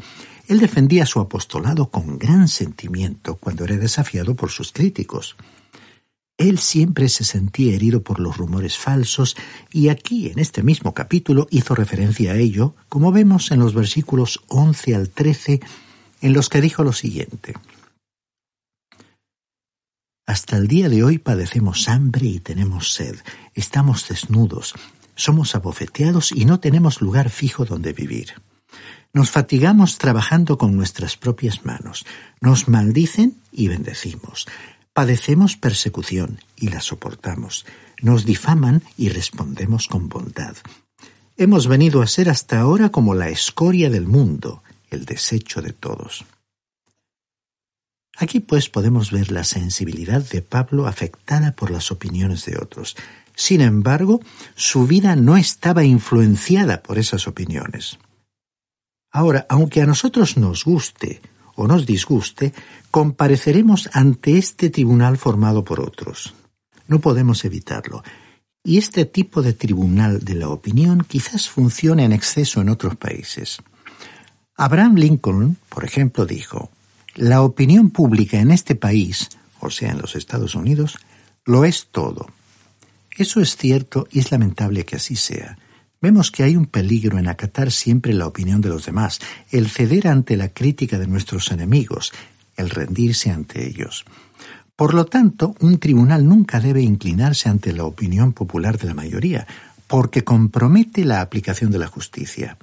Él 0.47 0.59
defendía 0.59 1.05
su 1.05 1.19
apostolado 1.19 1.89
con 1.89 2.17
gran 2.17 2.47
sentimiento 2.47 3.35
cuando 3.35 3.63
era 3.63 3.77
desafiado 3.77 4.35
por 4.35 4.49
sus 4.49 4.71
críticos. 4.71 5.35
Él 6.37 6.59
siempre 6.59 7.07
se 7.07 7.23
sentía 7.23 7.73
herido 7.73 8.03
por 8.03 8.19
los 8.19 8.37
rumores 8.37 8.77
falsos 8.77 9.37
y 9.71 9.87
aquí, 9.87 10.27
en 10.27 10.39
este 10.39 10.63
mismo 10.63 10.93
capítulo, 10.93 11.47
hizo 11.49 11.75
referencia 11.75 12.33
a 12.33 12.37
ello, 12.37 12.75
como 12.89 13.13
vemos 13.13 13.51
en 13.51 13.59
los 13.59 13.73
versículos 13.73 14.41
11 14.49 14.95
al 14.95 15.09
13, 15.09 15.61
en 16.21 16.33
los 16.33 16.49
que 16.49 16.59
dijo 16.59 16.83
lo 16.83 16.91
siguiente. 16.91 17.53
Hasta 20.27 20.57
el 20.57 20.67
día 20.67 20.89
de 20.89 21.03
hoy 21.03 21.19
padecemos 21.19 21.87
hambre 21.87 22.25
y 22.25 22.39
tenemos 22.39 22.91
sed, 22.91 23.15
estamos 23.53 24.09
desnudos, 24.09 24.73
somos 25.15 25.55
abofeteados 25.55 26.33
y 26.33 26.43
no 26.43 26.59
tenemos 26.59 26.99
lugar 26.99 27.29
fijo 27.29 27.63
donde 27.63 27.93
vivir. 27.93 28.33
Nos 29.13 29.31
fatigamos 29.31 29.97
trabajando 29.97 30.57
con 30.57 30.75
nuestras 30.75 31.15
propias 31.15 31.63
manos, 31.63 32.05
nos 32.41 32.67
maldicen 32.67 33.37
y 33.53 33.69
bendecimos 33.69 34.47
Padecemos 34.95 35.57
persecución 35.57 36.39
y 36.55 36.69
la 36.69 36.79
soportamos. 36.79 37.65
Nos 38.01 38.23
difaman 38.23 38.81
y 38.95 39.09
respondemos 39.09 39.89
con 39.89 40.07
bondad. 40.07 40.55
Hemos 41.35 41.67
venido 41.67 42.01
a 42.01 42.07
ser 42.07 42.29
hasta 42.29 42.61
ahora 42.61 42.87
como 42.87 43.13
la 43.13 43.27
escoria 43.27 43.89
del 43.89 44.07
mundo, 44.07 44.63
el 44.89 45.03
desecho 45.03 45.61
de 45.61 45.73
todos. 45.73 46.23
Aquí 48.15 48.39
pues 48.39 48.69
podemos 48.69 49.11
ver 49.11 49.33
la 49.33 49.43
sensibilidad 49.43 50.21
de 50.21 50.41
Pablo 50.41 50.87
afectada 50.87 51.51
por 51.51 51.71
las 51.71 51.91
opiniones 51.91 52.45
de 52.45 52.57
otros. 52.57 52.95
Sin 53.35 53.59
embargo, 53.59 54.21
su 54.55 54.87
vida 54.87 55.17
no 55.17 55.35
estaba 55.35 55.83
influenciada 55.83 56.81
por 56.81 56.99
esas 56.99 57.27
opiniones. 57.27 57.99
Ahora, 59.11 59.45
aunque 59.49 59.81
a 59.81 59.85
nosotros 59.85 60.37
nos 60.37 60.63
guste 60.63 61.21
o 61.55 61.67
nos 61.67 61.85
disguste, 61.85 62.53
compareceremos 62.91 63.89
ante 63.93 64.37
este 64.37 64.69
tribunal 64.69 65.17
formado 65.17 65.63
por 65.63 65.79
otros. 65.79 66.33
No 66.87 66.99
podemos 66.99 67.43
evitarlo. 67.45 68.03
Y 68.63 68.77
este 68.77 69.05
tipo 69.05 69.41
de 69.41 69.53
tribunal 69.53 70.23
de 70.23 70.35
la 70.35 70.49
opinión 70.49 71.05
quizás 71.07 71.49
funcione 71.49 72.03
en 72.03 72.13
exceso 72.13 72.61
en 72.61 72.69
otros 72.69 72.95
países. 72.95 73.59
Abraham 74.57 74.95
Lincoln, 74.95 75.57
por 75.69 75.85
ejemplo, 75.85 76.25
dijo, 76.25 76.71
la 77.15 77.41
opinión 77.41 77.91
pública 77.91 78.39
en 78.39 78.51
este 78.51 78.75
país, 78.75 79.29
o 79.59 79.69
sea, 79.69 79.91
en 79.91 79.99
los 79.99 80.15
Estados 80.15 80.55
Unidos, 80.55 80.97
lo 81.45 81.63
es 81.63 81.87
todo. 81.91 82.27
Eso 83.17 83.39
es 83.39 83.55
cierto 83.55 84.07
y 84.11 84.19
es 84.19 84.31
lamentable 84.31 84.83
que 84.83 84.97
así 84.97 85.15
sea. 85.15 85.57
Vemos 86.01 86.31
que 86.31 86.43
hay 86.43 86.55
un 86.55 86.65
peligro 86.65 87.17
en 87.17 87.27
acatar 87.27 87.71
siempre 87.71 88.13
la 88.13 88.27
opinión 88.27 88.61
de 88.61 88.69
los 88.69 88.85
demás, 88.85 89.19
el 89.51 89.69
ceder 89.69 90.07
ante 90.07 90.37
la 90.37 90.49
crítica 90.49 90.99
de 90.99 91.07
nuestros 91.07 91.51
enemigos, 91.51 92.11
el 92.57 92.69
rendirse 92.69 93.31
ante 93.31 93.67
ellos. 93.67 94.05
Por 94.75 94.93
lo 94.93 95.05
tanto, 95.05 95.55
un 95.61 95.79
tribunal 95.79 96.27
nunca 96.27 96.59
debe 96.59 96.81
inclinarse 96.81 97.49
ante 97.49 97.71
la 97.73 97.85
opinión 97.85 98.33
popular 98.33 98.77
de 98.77 98.87
la 98.87 98.93
mayoría, 98.93 99.47
porque 99.87 100.23
compromete 100.23 101.05
la 101.05 101.21
aplicación 101.21 101.71
de 101.71 101.79
la 101.79 101.87
justicia. 101.87 102.57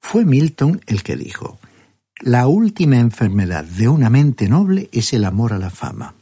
Fue 0.00 0.24
Milton 0.24 0.80
el 0.86 1.02
que 1.02 1.16
dijo, 1.16 1.58
la 2.20 2.46
última 2.46 2.98
enfermedad 2.98 3.64
de 3.64 3.88
una 3.88 4.10
mente 4.10 4.48
noble 4.48 4.88
es 4.92 5.12
el 5.12 5.24
amor 5.24 5.52
a 5.52 5.58
la 5.58 5.70
fama. 5.70 6.14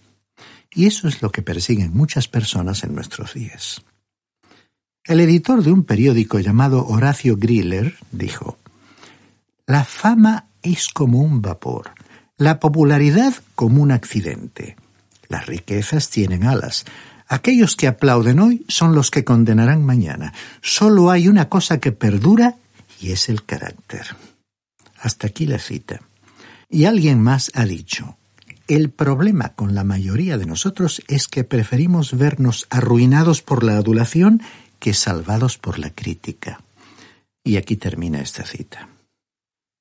Y 0.74 0.86
eso 0.86 1.06
es 1.06 1.22
lo 1.22 1.30
que 1.30 1.42
persiguen 1.42 1.94
muchas 1.94 2.26
personas 2.26 2.82
en 2.82 2.94
nuestros 2.94 3.34
días. 3.34 3.82
El 5.04 5.20
editor 5.20 5.62
de 5.62 5.70
un 5.70 5.84
periódico 5.84 6.38
llamado 6.38 6.86
Horacio 6.86 7.36
Griller 7.36 7.94
dijo, 8.10 8.56
La 9.66 9.84
fama 9.84 10.46
es 10.62 10.88
como 10.88 11.20
un 11.20 11.42
vapor, 11.42 11.90
la 12.38 12.58
popularidad 12.58 13.34
como 13.54 13.82
un 13.82 13.92
accidente. 13.92 14.76
Las 15.28 15.44
riquezas 15.44 16.08
tienen 16.08 16.44
alas. 16.44 16.86
Aquellos 17.28 17.76
que 17.76 17.86
aplauden 17.86 18.40
hoy 18.40 18.64
son 18.68 18.94
los 18.94 19.10
que 19.10 19.24
condenarán 19.24 19.84
mañana. 19.84 20.32
Solo 20.62 21.10
hay 21.10 21.28
una 21.28 21.50
cosa 21.50 21.80
que 21.80 21.92
perdura 21.92 22.54
y 22.98 23.12
es 23.12 23.28
el 23.28 23.44
carácter. 23.44 24.06
Hasta 24.98 25.26
aquí 25.26 25.44
la 25.44 25.58
cita. 25.58 26.00
Y 26.70 26.86
alguien 26.86 27.20
más 27.20 27.50
ha 27.54 27.66
dicho, 27.66 28.16
el 28.68 28.88
problema 28.88 29.50
con 29.50 29.74
la 29.74 29.84
mayoría 29.84 30.38
de 30.38 30.46
nosotros 30.46 31.02
es 31.08 31.28
que 31.28 31.44
preferimos 31.44 32.16
vernos 32.16 32.66
arruinados 32.70 33.42
por 33.42 33.62
la 33.62 33.76
adulación 33.76 34.40
que 34.84 34.92
salvados 34.92 35.56
por 35.56 35.78
la 35.78 35.94
crítica. 35.94 36.60
Y 37.42 37.56
aquí 37.56 37.76
termina 37.76 38.20
esta 38.20 38.44
cita. 38.44 38.90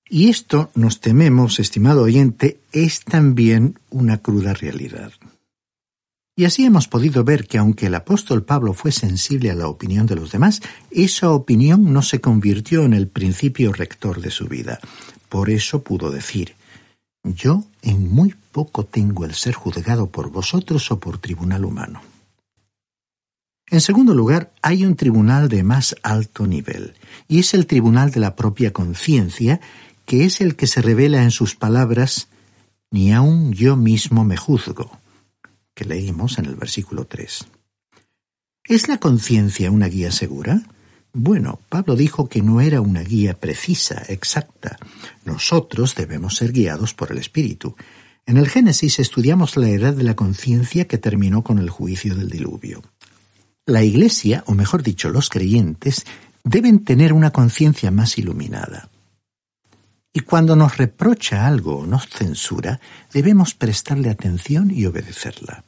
Y 0.07 0.29
esto, 0.29 0.71
nos 0.75 1.01
tememos, 1.01 1.59
estimado 1.59 2.03
oyente, 2.03 2.61
es 2.71 3.03
también 3.03 3.77
una 3.89 4.19
cruda 4.19 4.53
realidad. 4.53 5.11
Y 6.37 6.45
así 6.45 6.63
hemos 6.63 6.87
podido 6.87 7.25
ver 7.25 7.47
que 7.47 7.57
aunque 7.57 7.87
el 7.87 7.95
apóstol 7.95 8.45
Pablo 8.45 8.71
fue 8.71 8.93
sensible 8.93 9.51
a 9.51 9.55
la 9.55 9.67
opinión 9.67 10.05
de 10.05 10.15
los 10.15 10.31
demás, 10.31 10.61
esa 10.89 11.31
opinión 11.31 11.91
no 11.91 12.01
se 12.01 12.21
convirtió 12.21 12.85
en 12.85 12.93
el 12.93 13.09
principio 13.09 13.73
rector 13.73 14.21
de 14.21 14.31
su 14.31 14.47
vida. 14.47 14.79
Por 15.27 15.49
eso 15.49 15.83
pudo 15.83 16.11
decir, 16.11 16.55
yo 17.25 17.65
en 17.81 18.09
muy 18.09 18.35
poco 18.53 18.85
tengo 18.85 19.25
el 19.25 19.33
ser 19.33 19.53
juzgado 19.53 20.07
por 20.07 20.31
vosotros 20.31 20.89
o 20.91 20.99
por 21.01 21.17
tribunal 21.17 21.65
humano. 21.65 22.12
En 23.73 23.81
segundo 23.81 24.13
lugar, 24.13 24.53
hay 24.61 24.85
un 24.85 24.95
tribunal 24.95 25.49
de 25.49 25.63
más 25.63 25.95
alto 26.03 26.45
nivel, 26.45 26.93
y 27.27 27.39
es 27.39 27.55
el 27.55 27.65
tribunal 27.65 28.11
de 28.11 28.19
la 28.19 28.35
propia 28.35 28.71
conciencia, 28.71 29.61
que 30.05 30.25
es 30.25 30.41
el 30.41 30.55
que 30.55 30.67
se 30.67 30.83
revela 30.83 31.23
en 31.23 31.31
sus 31.31 31.55
palabras, 31.55 32.27
ni 32.91 33.11
aun 33.11 33.51
yo 33.51 33.75
mismo 33.75 34.25
me 34.25 34.37
juzgo, 34.37 34.99
que 35.73 35.85
leímos 35.85 36.37
en 36.37 36.45
el 36.45 36.53
versículo 36.53 37.05
3. 37.05 37.47
¿Es 38.65 38.87
la 38.87 38.99
conciencia 38.99 39.71
una 39.71 39.87
guía 39.87 40.11
segura? 40.11 40.61
Bueno, 41.11 41.59
Pablo 41.67 41.95
dijo 41.95 42.29
que 42.29 42.43
no 42.43 42.61
era 42.61 42.79
una 42.79 43.01
guía 43.01 43.39
precisa, 43.39 44.03
exacta. 44.07 44.77
Nosotros 45.25 45.95
debemos 45.95 46.35
ser 46.35 46.51
guiados 46.51 46.93
por 46.93 47.11
el 47.11 47.17
Espíritu. 47.17 47.75
En 48.27 48.37
el 48.37 48.49
Génesis 48.49 48.99
estudiamos 48.99 49.57
la 49.57 49.69
edad 49.69 49.95
de 49.95 50.03
la 50.03 50.15
conciencia 50.15 50.87
que 50.87 50.99
terminó 50.99 51.43
con 51.43 51.57
el 51.57 51.71
juicio 51.71 52.13
del 52.13 52.29
diluvio. 52.29 52.83
La 53.65 53.81
Iglesia, 53.81 54.43
o 54.47 54.53
mejor 54.53 54.83
dicho, 54.83 55.09
los 55.09 55.29
creyentes, 55.29 56.05
deben 56.43 56.83
tener 56.83 57.13
una 57.13 57.31
conciencia 57.31 57.91
más 57.91 58.17
iluminada. 58.17 58.89
Y 60.11 60.19
cuando 60.19 60.55
nos 60.57 60.77
reprocha 60.77 61.47
algo 61.47 61.77
o 61.77 61.85
nos 61.87 62.07
censura, 62.07 62.81
debemos 63.13 63.53
prestarle 63.53 64.09
atención 64.09 64.69
y 64.69 64.85
obedecerla. 64.85 65.63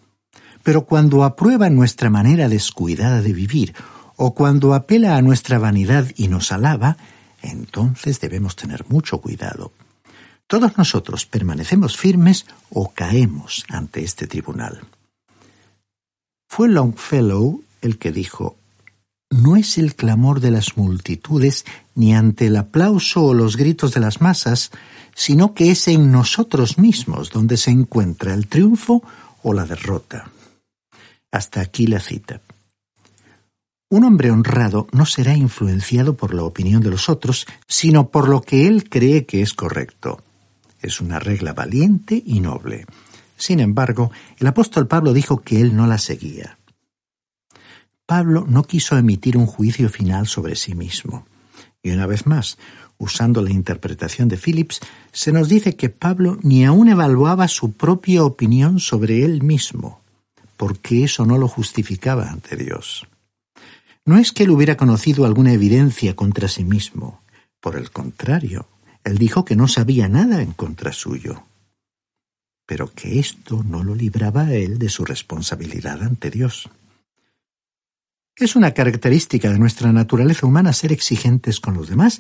Pero 0.62 0.86
cuando 0.86 1.24
aprueba 1.24 1.70
nuestra 1.70 2.10
manera 2.10 2.50
descuidada 2.50 3.22
de 3.22 3.32
vivir, 3.32 3.74
o 4.18 4.34
cuando 4.34 4.74
apela 4.74 5.16
a 5.16 5.22
nuestra 5.22 5.58
vanidad 5.58 6.12
y 6.16 6.28
nos 6.28 6.52
alaba, 6.52 6.98
entonces 7.42 8.20
debemos 8.20 8.56
tener 8.56 8.86
mucho 8.90 9.20
cuidado. 9.20 9.72
Todos 10.48 10.78
nosotros 10.78 11.26
permanecemos 11.26 11.98
firmes 11.98 12.46
o 12.70 12.92
caemos 12.94 13.66
ante 13.70 14.04
este 14.04 14.28
tribunal. 14.28 14.82
Fue 16.48 16.70
Longfellow 16.70 17.65
el 17.86 17.98
que 17.98 18.12
dijo, 18.12 18.58
no 19.30 19.56
es 19.56 19.78
el 19.78 19.96
clamor 19.96 20.40
de 20.40 20.52
las 20.52 20.78
multitudes 20.78 21.66
ni 21.96 22.14
ante 22.14 22.48
el 22.48 22.56
aplauso 22.56 23.24
o 23.24 23.34
los 23.34 23.58
gritos 23.58 23.94
de 23.94 24.00
las 24.00 24.22
masas, 24.22 24.72
sino 25.16 25.54
que 25.54 25.72
es 25.72 25.88
en 25.88 26.12
nosotros 26.12 26.78
mismos 26.78 27.32
donde 27.32 27.58
se 27.58 27.72
encuentra 27.72 28.34
el 28.34 28.48
triunfo 28.48 29.04
o 29.44 29.54
la 29.54 29.66
derrota. 29.66 30.30
Hasta 31.32 31.62
aquí 31.62 31.88
la 31.88 32.00
cita. 32.00 32.42
Un 33.90 34.04
hombre 34.04 34.32
honrado 34.32 34.88
no 34.92 35.06
será 35.06 35.36
influenciado 35.36 36.16
por 36.16 36.34
la 36.34 36.44
opinión 36.44 36.82
de 36.82 36.90
los 36.90 37.08
otros, 37.08 37.46
sino 37.68 38.10
por 38.10 38.30
lo 38.30 38.42
que 38.42 38.68
él 38.68 38.90
cree 38.90 39.26
que 39.26 39.42
es 39.42 39.54
correcto. 39.54 40.22
Es 40.82 41.02
una 41.02 41.20
regla 41.20 41.54
valiente 41.54 42.22
y 42.26 42.40
noble. 42.40 42.86
Sin 43.38 43.60
embargo, 43.60 44.12
el 44.40 44.48
apóstol 44.48 44.88
Pablo 44.88 45.14
dijo 45.14 45.42
que 45.42 45.62
él 45.62 45.76
no 45.76 45.88
la 45.88 45.98
seguía. 45.98 46.58
Pablo 48.06 48.46
no 48.48 48.64
quiso 48.64 48.98
emitir 48.98 49.38
un 49.38 49.46
juicio 49.46 49.90
final 49.90 50.28
sobre 50.28 50.56
sí 50.56 50.76
mismo. 50.76 51.26
Y 51.82 51.92
una 51.92 52.06
vez 52.06 52.26
más, 52.26 52.58
usando 52.98 53.42
la 53.42 53.52
interpretación 53.52 54.28
de 54.28 54.38
Phillips, 54.38 54.80
se 55.12 55.32
nos 55.32 55.50
dice 55.50 55.76
que 55.76 55.90
Pablo 55.90 56.38
ni 56.42 56.66
aún 56.66 56.90
evaluaba 56.90 57.48
su 57.48 57.74
propia 57.74 58.24
opinión 58.24 58.80
sobre 58.80 59.24
él 59.24 59.44
mismo, 59.44 60.02
porque 60.58 61.04
eso 61.04 61.26
no 61.26 61.38
lo 61.38 61.48
justificaba 61.48 62.30
ante 62.30 62.56
Dios. 62.56 63.08
No 64.06 64.18
es 64.18 64.32
que 64.32 64.44
él 64.44 64.52
hubiera 64.52 64.78
conocido 64.78 65.26
alguna 65.26 65.54
evidencia 65.54 66.16
contra 66.16 66.48
sí 66.48 66.64
mismo, 66.64 67.22
por 67.60 67.76
el 67.76 67.90
contrario, 67.90 68.68
él 69.04 69.18
dijo 69.18 69.46
que 69.46 69.56
no 69.56 69.68
sabía 69.68 70.08
nada 70.08 70.42
en 70.42 70.52
contra 70.52 70.94
suyo, 70.94 71.44
pero 72.66 72.92
que 72.94 73.20
esto 73.20 73.64
no 73.64 73.84
lo 73.84 73.96
libraba 73.96 74.42
a 74.42 74.54
él 74.54 74.78
de 74.78 74.90
su 74.90 75.06
responsabilidad 75.06 76.02
ante 76.04 76.30
Dios. 76.30 76.70
Es 78.38 78.58
una 78.58 78.74
característica 78.74 79.50
de 79.50 79.58
nuestra 79.58 79.94
naturaleza 79.94 80.46
humana 80.46 80.74
ser 80.74 80.92
exigentes 80.92 81.62
con 81.62 81.76
los 81.76 81.88
demás 81.88 82.20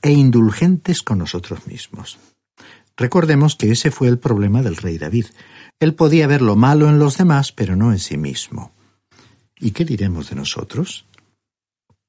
e 0.00 0.10
indulgentes 0.10 1.02
con 1.02 1.18
nosotros 1.18 1.66
mismos. 1.66 2.18
Recordemos 2.96 3.56
que 3.56 3.70
ese 3.70 3.90
fue 3.90 4.08
el 4.08 4.18
problema 4.18 4.62
del 4.62 4.76
rey 4.76 4.96
David. 4.96 5.26
Él 5.78 5.94
podía 5.94 6.26
ver 6.26 6.40
lo 6.40 6.56
malo 6.56 6.88
en 6.88 6.98
los 6.98 7.18
demás, 7.18 7.52
pero 7.52 7.76
no 7.76 7.92
en 7.92 7.98
sí 7.98 8.16
mismo. 8.16 8.72
¿Y 9.58 9.72
qué 9.72 9.84
diremos 9.84 10.30
de 10.30 10.36
nosotros? 10.36 11.04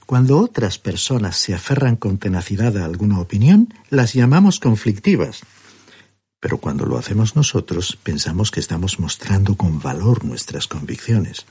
Cuando 0.05 0.39
otras 0.39 0.77
personas 0.77 1.35
se 1.35 1.53
aferran 1.53 1.97
con 1.97 2.19
tenacidad 2.19 2.77
a 2.77 2.85
alguna 2.85 3.19
opinión, 3.19 3.73
las 3.89 4.13
llamamos 4.13 4.61
conflictivas. 4.61 5.41
Pero 6.39 6.57
cuando 6.57 6.85
lo 6.85 6.97
hacemos 6.97 7.35
nosotros, 7.35 7.97
pensamos 8.01 8.49
que 8.49 8.61
estamos 8.61 8.97
mostrando 8.99 9.55
con 9.55 9.81
valor 9.81 10.23
nuestras 10.23 10.67
convicciones. 10.67 11.45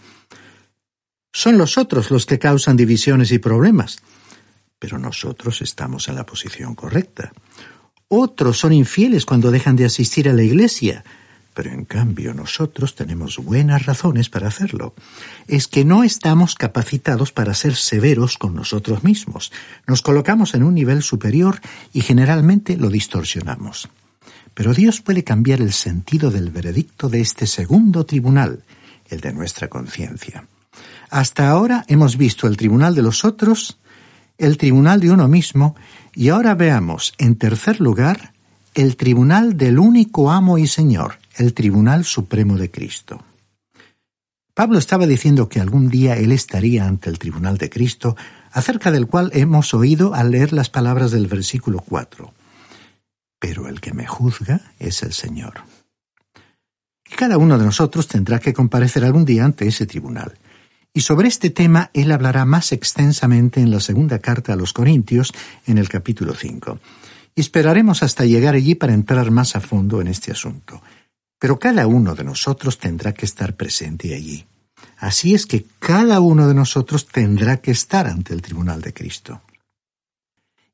Son 1.32 1.58
los 1.58 1.78
otros 1.78 2.10
los 2.10 2.26
que 2.26 2.38
causan 2.38 2.76
divisiones 2.76 3.30
y 3.32 3.38
problemas. 3.38 3.98
Pero 4.78 4.98
nosotros 4.98 5.62
estamos 5.62 6.08
en 6.08 6.16
la 6.16 6.26
posición 6.26 6.74
correcta. 6.74 7.32
Otros 8.08 8.58
son 8.58 8.72
infieles 8.72 9.24
cuando 9.24 9.50
dejan 9.50 9.76
de 9.76 9.84
asistir 9.84 10.28
a 10.28 10.32
la 10.32 10.42
iglesia, 10.42 11.04
pero 11.54 11.70
en 11.70 11.84
cambio 11.84 12.34
nosotros 12.34 12.94
tenemos 12.94 13.38
buenas 13.38 13.86
razones 13.86 14.28
para 14.28 14.48
hacerlo. 14.48 14.94
Es 15.46 15.68
que 15.68 15.84
no 15.84 16.02
estamos 16.02 16.54
capacitados 16.54 17.32
para 17.32 17.54
ser 17.54 17.76
severos 17.76 18.38
con 18.38 18.54
nosotros 18.54 19.04
mismos. 19.04 19.52
Nos 19.86 20.02
colocamos 20.02 20.54
en 20.54 20.62
un 20.62 20.74
nivel 20.74 21.02
superior 21.02 21.60
y 21.92 22.00
generalmente 22.00 22.76
lo 22.76 22.88
distorsionamos. 22.88 23.88
Pero 24.54 24.74
Dios 24.74 25.00
puede 25.00 25.22
cambiar 25.22 25.60
el 25.60 25.72
sentido 25.72 26.30
del 26.30 26.50
veredicto 26.50 27.08
de 27.08 27.20
este 27.20 27.46
segundo 27.46 28.06
tribunal, 28.06 28.64
el 29.08 29.20
de 29.20 29.32
nuestra 29.32 29.68
conciencia. 29.68 30.46
Hasta 31.10 31.48
ahora 31.48 31.84
hemos 31.88 32.16
visto 32.16 32.46
el 32.46 32.56
tribunal 32.56 32.94
de 32.94 33.02
los 33.02 33.24
otros, 33.24 33.78
el 34.38 34.56
tribunal 34.56 35.00
de 35.00 35.10
uno 35.10 35.28
mismo, 35.28 35.76
y 36.14 36.28
ahora 36.28 36.54
veamos, 36.54 37.14
en 37.18 37.36
tercer 37.36 37.80
lugar, 37.80 38.32
el 38.74 38.96
tribunal 38.96 39.56
del 39.56 39.78
único 39.78 40.30
amo 40.30 40.58
y 40.58 40.66
Señor, 40.66 41.18
el 41.36 41.54
tribunal 41.54 42.04
supremo 42.04 42.56
de 42.56 42.70
Cristo. 42.70 43.22
Pablo 44.54 44.78
estaba 44.78 45.06
diciendo 45.06 45.48
que 45.48 45.60
algún 45.60 45.88
día 45.88 46.16
él 46.16 46.32
estaría 46.32 46.86
ante 46.86 47.08
el 47.08 47.18
tribunal 47.18 47.56
de 47.56 47.70
Cristo, 47.70 48.16
acerca 48.52 48.90
del 48.90 49.06
cual 49.06 49.30
hemos 49.32 49.74
oído 49.74 50.14
al 50.14 50.32
leer 50.32 50.52
las 50.52 50.70
palabras 50.70 51.10
del 51.12 51.26
versículo 51.28 51.80
4. 51.80 52.32
Pero 53.38 53.68
el 53.68 53.80
que 53.80 53.94
me 53.94 54.06
juzga 54.06 54.60
es 54.78 55.02
el 55.02 55.12
Señor. 55.12 55.62
Y 57.10 57.14
cada 57.14 57.38
uno 57.38 57.58
de 57.58 57.64
nosotros 57.64 58.06
tendrá 58.06 58.38
que 58.38 58.52
comparecer 58.52 59.04
algún 59.04 59.24
día 59.24 59.44
ante 59.44 59.66
ese 59.66 59.86
tribunal. 59.86 60.34
Y 60.92 61.02
sobre 61.02 61.28
este 61.28 61.50
tema 61.50 61.90
él 61.94 62.10
hablará 62.10 62.44
más 62.44 62.72
extensamente 62.72 63.60
en 63.60 63.70
la 63.70 63.80
segunda 63.80 64.18
carta 64.18 64.52
a 64.52 64.56
los 64.56 64.72
Corintios, 64.72 65.32
en 65.66 65.78
el 65.78 65.88
capítulo 65.88 66.34
5. 66.34 66.78
Y 67.34 67.40
esperaremos 67.40 68.02
hasta 68.02 68.24
llegar 68.24 68.54
allí 68.54 68.74
para 68.74 68.94
entrar 68.94 69.30
más 69.30 69.54
a 69.54 69.60
fondo 69.60 70.00
en 70.00 70.08
este 70.08 70.32
asunto. 70.32 70.82
Pero 71.38 71.58
cada 71.58 71.86
uno 71.86 72.14
de 72.14 72.24
nosotros 72.24 72.78
tendrá 72.78 73.14
que 73.14 73.24
estar 73.24 73.56
presente 73.56 74.14
allí. 74.14 74.46
Así 74.98 75.34
es 75.34 75.46
que 75.46 75.64
cada 75.78 76.20
uno 76.20 76.48
de 76.48 76.54
nosotros 76.54 77.06
tendrá 77.06 77.58
que 77.58 77.70
estar 77.70 78.06
ante 78.06 78.34
el 78.34 78.42
tribunal 78.42 78.82
de 78.82 78.92
Cristo. 78.92 79.40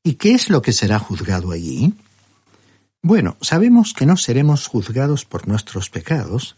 ¿Y 0.02 0.14
qué 0.14 0.33
es 0.33 0.50
lo 0.50 0.62
que 0.62 0.72
será 0.72 0.98
juzgado 0.98 1.52
allí? 1.52 1.94
Bueno, 3.02 3.37
sabemos 3.40 3.92
que 3.92 4.07
no 4.07 4.16
seremos 4.16 4.66
juzgados 4.66 5.24
por 5.24 5.46
nuestros 5.46 5.90
pecados, 5.90 6.57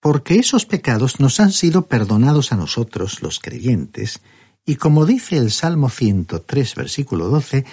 porque 0.00 0.36
esos 0.36 0.66
pecados 0.66 1.20
nos 1.20 1.40
han 1.40 1.52
sido 1.52 1.86
perdonados 1.86 2.52
a 2.52 2.56
nosotros, 2.56 3.22
los 3.22 3.40
creyentes, 3.40 4.20
y 4.64 4.76
como 4.76 5.06
dice 5.06 5.38
el 5.38 5.50
Salmo 5.50 5.88
103, 5.88 6.74
versículo 6.74 7.28
12, 7.28 7.64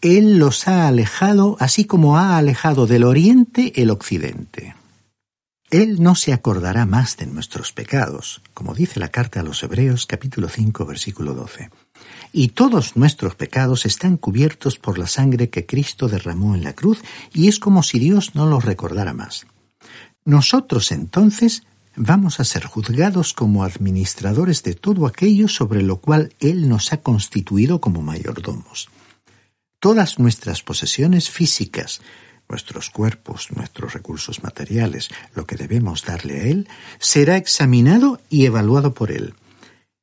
Él 0.00 0.38
los 0.38 0.68
ha 0.68 0.86
alejado, 0.86 1.56
así 1.58 1.84
como 1.84 2.16
ha 2.16 2.38
alejado 2.38 2.86
del 2.86 3.04
oriente 3.04 3.72
el 3.82 3.90
occidente. 3.90 4.76
Él 5.70 6.00
no 6.00 6.14
se 6.14 6.32
acordará 6.32 6.86
más 6.86 7.16
de 7.16 7.26
nuestros 7.26 7.72
pecados, 7.72 8.40
como 8.54 8.74
dice 8.74 9.00
la 9.00 9.08
carta 9.08 9.40
a 9.40 9.42
los 9.42 9.60
Hebreos 9.64 10.06
capítulo 10.06 10.48
5, 10.48 10.86
versículo 10.86 11.34
12. 11.34 11.70
Y 12.32 12.48
todos 12.48 12.96
nuestros 12.96 13.34
pecados 13.34 13.84
están 13.84 14.16
cubiertos 14.16 14.78
por 14.78 14.98
la 14.98 15.08
sangre 15.08 15.50
que 15.50 15.66
Cristo 15.66 16.06
derramó 16.06 16.54
en 16.54 16.62
la 16.62 16.74
cruz, 16.74 17.02
y 17.32 17.48
es 17.48 17.58
como 17.58 17.82
si 17.82 17.98
Dios 17.98 18.36
no 18.36 18.46
los 18.46 18.64
recordara 18.64 19.14
más. 19.14 19.46
Nosotros 20.24 20.92
entonces 20.92 21.64
vamos 21.96 22.40
a 22.40 22.44
ser 22.44 22.64
juzgados 22.66 23.32
como 23.32 23.64
administradores 23.64 24.62
de 24.62 24.74
todo 24.74 25.06
aquello 25.06 25.48
sobre 25.48 25.82
lo 25.82 25.98
cual 25.98 26.32
Él 26.40 26.68
nos 26.68 26.92
ha 26.92 26.98
constituido 26.98 27.80
como 27.80 28.02
mayordomos. 28.02 28.88
Todas 29.78 30.18
nuestras 30.18 30.62
posesiones 30.62 31.30
físicas, 31.30 32.00
nuestros 32.48 32.90
cuerpos, 32.90 33.48
nuestros 33.54 33.92
recursos 33.92 34.42
materiales, 34.42 35.10
lo 35.34 35.46
que 35.46 35.56
debemos 35.56 36.04
darle 36.04 36.40
a 36.40 36.44
Él, 36.44 36.68
será 36.98 37.36
examinado 37.36 38.20
y 38.28 38.46
evaluado 38.46 38.94
por 38.94 39.10
Él. 39.10 39.34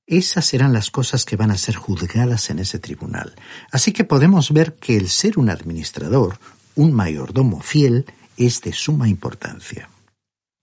Esas 0.07 0.45
serán 0.45 0.73
las 0.73 0.91
cosas 0.91 1.23
que 1.25 1.37
van 1.37 1.51
a 1.51 1.57
ser 1.57 1.75
juzgadas 1.75 2.49
en 2.49 2.59
ese 2.59 2.79
tribunal. 2.79 3.33
Así 3.71 3.91
que 3.91 4.03
podemos 4.03 4.51
ver 4.51 4.75
que 4.75 4.97
el 4.97 5.09
ser 5.09 5.39
un 5.39 5.49
administrador, 5.49 6.37
un 6.75 6.91
mayordomo 6.91 7.61
fiel, 7.61 8.05
es 8.37 8.61
de 8.61 8.73
suma 8.73 9.07
importancia. 9.07 9.89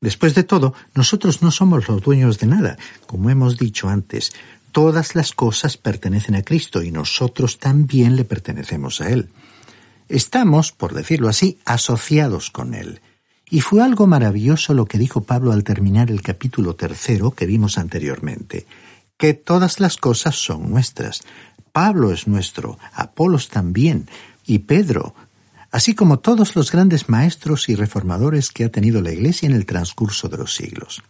Después 0.01 0.35
de 0.35 0.45
todo, 0.45 0.75
nosotros 0.95 1.43
no 1.43 1.51
somos 1.51 1.89
los 1.89 2.03
dueños 2.03 2.39
de 2.39 2.47
nada. 2.47 2.79
Como 3.07 3.31
hemos 3.31 3.59
dicho 3.59 3.89
antes, 3.89 4.33
todas 4.71 5.15
las 5.15 5.33
cosas 5.33 5.77
pertenecen 5.77 6.37
a 6.37 6.43
Cristo 6.43 6.83
y 6.83 6.93
nosotros 6.93 7.59
también 7.59 8.15
le 8.15 8.25
pertenecemos 8.25 9.01
a 9.01 9.11
Él. 9.11 9.29
Estamos, 10.09 10.73
por 10.73 10.95
decirlo 10.95 11.29
así, 11.29 11.59
asociados 11.65 12.51
con 12.51 12.75
Él. 12.75 13.01
Y 13.51 13.61
fue 13.61 13.83
algo 13.83 14.07
maravilloso 14.07 14.73
lo 14.75 14.87
que 14.87 14.99
dijo 14.99 15.23
Pablo 15.23 15.53
al 15.53 15.65
terminar 15.65 16.11
el 16.11 16.23
capítulo 16.23 16.77
tercero 16.77 17.31
que 17.33 17.47
vimos 17.47 17.79
anteriormente, 17.79 18.67
que 19.17 19.35
todas 19.35 19.81
las 19.81 19.97
cosas 19.97 20.37
son 20.37 20.71
nuestras. 20.71 21.23
Pablo 21.73 22.13
es 22.13 22.29
nuestro, 22.29 22.79
Apolos 22.93 23.49
también, 23.49 24.09
y 24.47 24.61
Pedro, 24.61 25.15
así 25.71 25.95
como 25.95 26.19
todos 26.19 26.57
los 26.57 26.73
grandes 26.73 27.09
maestros 27.09 27.69
y 27.69 27.75
reformadores 27.75 28.51
que 28.51 28.65
ha 28.65 28.71
tenido 28.71 29.03
la 29.03 29.13
Iglesia 29.13 29.47
en 29.47 29.55
el 29.55 29.67
transcurso 29.67 30.29
de 30.29 30.39
los 30.39 30.55
siglos. 30.55 31.03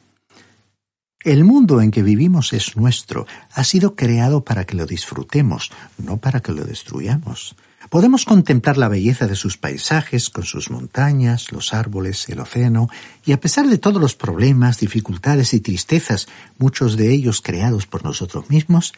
El 1.25 1.45
mundo 1.45 1.81
en 1.81 1.91
que 1.91 2.03
vivimos 2.03 2.53
es 2.53 2.77
nuestro, 2.77 3.27
ha 3.53 3.65
sido 3.65 3.97
creado 3.97 4.45
para 4.45 4.65
que 4.65 4.77
lo 4.77 4.87
disfrutemos, 4.87 5.71
no 5.99 6.19
para 6.19 6.41
que 6.41 6.53
lo 6.53 6.65
destruyamos. 6.65 7.57
Podemos 7.91 8.25
contemplar 8.25 8.77
la 8.77 8.89
belleza 8.89 9.27
de 9.27 9.35
sus 9.35 9.57
paisajes, 9.57 10.31
con 10.31 10.45
sus 10.45 10.71
montañas, 10.71 11.53
los 11.53 11.75
árboles, 11.75 12.29
el 12.29 12.39
océano, 12.39 12.89
y 13.25 13.33
a 13.33 13.41
pesar 13.41 13.67
de 13.67 13.79
todos 13.79 14.01
los 14.01 14.15
problemas, 14.15 14.79
dificultades 14.79 15.55
y 15.55 15.61
tristezas, 15.61 16.29
muchos 16.59 16.97
de 16.97 17.13
ellos 17.13 17.41
creados 17.41 17.87
por 17.87 18.05
nosotros 18.05 18.49
mismos, 18.51 18.93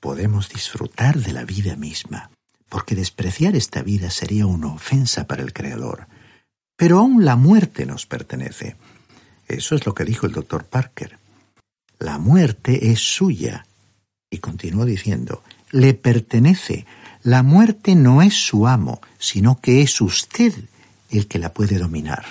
podemos 0.00 0.48
disfrutar 0.48 1.18
de 1.18 1.32
la 1.32 1.44
vida 1.44 1.76
misma, 1.76 2.30
porque 2.68 2.94
despreciar 2.94 3.56
esta 3.56 3.82
vida 3.82 4.10
sería 4.10 4.46
una 4.46 4.68
ofensa 4.68 5.26
para 5.26 5.42
el 5.42 5.52
Creador. 5.52 6.06
Pero 6.76 6.98
aún 6.98 7.24
la 7.24 7.36
muerte 7.36 7.86
nos 7.86 8.06
pertenece. 8.06 8.76
Eso 9.48 9.74
es 9.74 9.86
lo 9.86 9.94
que 9.94 10.04
dijo 10.04 10.26
el 10.26 10.32
doctor 10.32 10.64
Parker. 10.64 11.18
La 11.98 12.18
muerte 12.18 12.90
es 12.90 13.00
suya. 13.00 13.66
Y 14.30 14.38
continuó 14.38 14.84
diciendo, 14.84 15.42
le 15.70 15.94
pertenece. 15.94 16.86
La 17.22 17.42
muerte 17.42 17.94
no 17.94 18.22
es 18.22 18.34
su 18.34 18.66
amo, 18.66 19.00
sino 19.18 19.60
que 19.60 19.82
es 19.82 20.00
usted 20.00 20.52
el 21.10 21.26
que 21.28 21.38
la 21.38 21.54
puede 21.54 21.78
dominar. 21.78 22.24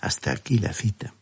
Hasta 0.00 0.32
aquí 0.32 0.58
la 0.58 0.72
cita. 0.72 1.12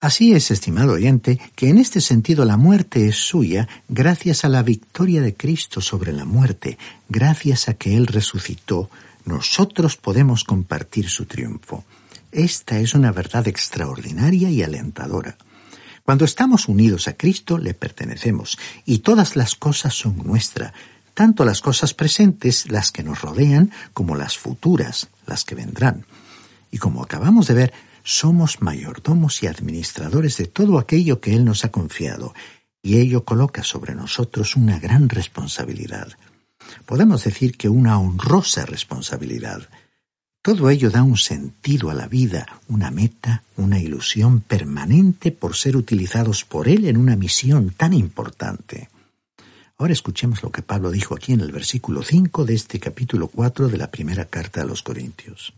Así 0.00 0.34
es, 0.34 0.50
estimado 0.50 0.92
oyente, 0.92 1.40
que 1.54 1.70
en 1.70 1.78
este 1.78 2.02
sentido 2.02 2.44
la 2.44 2.58
muerte 2.58 3.08
es 3.08 3.16
suya 3.16 3.66
gracias 3.88 4.44
a 4.44 4.50
la 4.50 4.62
victoria 4.62 5.22
de 5.22 5.34
Cristo 5.34 5.80
sobre 5.80 6.12
la 6.12 6.26
muerte, 6.26 6.76
gracias 7.08 7.70
a 7.70 7.74
que 7.74 7.96
Él 7.96 8.06
resucitó, 8.06 8.90
nosotros 9.24 9.96
podemos 9.96 10.44
compartir 10.44 11.08
su 11.08 11.24
triunfo. 11.24 11.84
Esta 12.30 12.78
es 12.78 12.92
una 12.92 13.10
verdad 13.10 13.48
extraordinaria 13.48 14.50
y 14.50 14.62
alentadora. 14.62 15.38
Cuando 16.04 16.26
estamos 16.26 16.68
unidos 16.68 17.08
a 17.08 17.16
Cristo, 17.16 17.56
le 17.56 17.72
pertenecemos, 17.72 18.58
y 18.84 18.98
todas 18.98 19.34
las 19.34 19.54
cosas 19.54 19.94
son 19.94 20.18
nuestras, 20.18 20.74
tanto 21.14 21.42
las 21.46 21.62
cosas 21.62 21.94
presentes, 21.94 22.70
las 22.70 22.92
que 22.92 23.02
nos 23.02 23.22
rodean, 23.22 23.72
como 23.94 24.14
las 24.14 24.36
futuras, 24.36 25.08
las 25.26 25.44
que 25.46 25.54
vendrán. 25.54 26.04
Y 26.70 26.76
como 26.76 27.02
acabamos 27.02 27.46
de 27.46 27.54
ver, 27.54 27.72
somos 28.06 28.62
mayordomos 28.62 29.42
y 29.42 29.48
administradores 29.48 30.36
de 30.36 30.46
todo 30.46 30.78
aquello 30.78 31.20
que 31.20 31.34
Él 31.34 31.44
nos 31.44 31.64
ha 31.64 31.72
confiado, 31.72 32.34
y 32.80 32.98
ello 32.98 33.24
coloca 33.24 33.64
sobre 33.64 33.96
nosotros 33.96 34.54
una 34.54 34.78
gran 34.78 35.08
responsabilidad. 35.08 36.12
Podemos 36.86 37.24
decir 37.24 37.56
que 37.56 37.68
una 37.68 37.98
honrosa 37.98 38.64
responsabilidad. 38.64 39.68
Todo 40.40 40.70
ello 40.70 40.90
da 40.90 41.02
un 41.02 41.16
sentido 41.16 41.90
a 41.90 41.94
la 41.94 42.06
vida, 42.06 42.46
una 42.68 42.92
meta, 42.92 43.42
una 43.56 43.80
ilusión 43.80 44.40
permanente 44.40 45.32
por 45.32 45.56
ser 45.56 45.76
utilizados 45.76 46.44
por 46.44 46.68
Él 46.68 46.84
en 46.84 46.98
una 46.98 47.16
misión 47.16 47.70
tan 47.70 47.92
importante. 47.92 48.88
Ahora 49.78 49.92
escuchemos 49.92 50.44
lo 50.44 50.52
que 50.52 50.62
Pablo 50.62 50.92
dijo 50.92 51.16
aquí 51.16 51.32
en 51.32 51.40
el 51.40 51.50
versículo 51.50 52.04
5 52.04 52.44
de 52.44 52.54
este 52.54 52.78
capítulo 52.78 53.26
4 53.26 53.68
de 53.68 53.78
la 53.78 53.90
primera 53.90 54.26
carta 54.26 54.62
a 54.62 54.64
los 54.64 54.82
Corintios. 54.84 55.52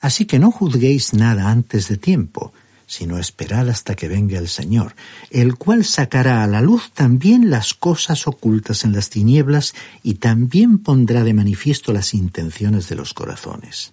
Así 0.00 0.26
que 0.26 0.38
no 0.38 0.50
juzguéis 0.50 1.14
nada 1.14 1.50
antes 1.50 1.88
de 1.88 1.96
tiempo, 1.96 2.52
sino 2.86 3.18
esperad 3.18 3.68
hasta 3.68 3.96
que 3.96 4.08
venga 4.08 4.38
el 4.38 4.48
Señor, 4.48 4.94
el 5.30 5.56
cual 5.56 5.84
sacará 5.84 6.44
a 6.44 6.46
la 6.46 6.60
luz 6.60 6.92
también 6.92 7.50
las 7.50 7.74
cosas 7.74 8.26
ocultas 8.28 8.84
en 8.84 8.92
las 8.92 9.10
tinieblas 9.10 9.74
y 10.02 10.14
también 10.14 10.78
pondrá 10.78 11.24
de 11.24 11.34
manifiesto 11.34 11.92
las 11.92 12.14
intenciones 12.14 12.88
de 12.88 12.94
los 12.94 13.12
corazones. 13.12 13.92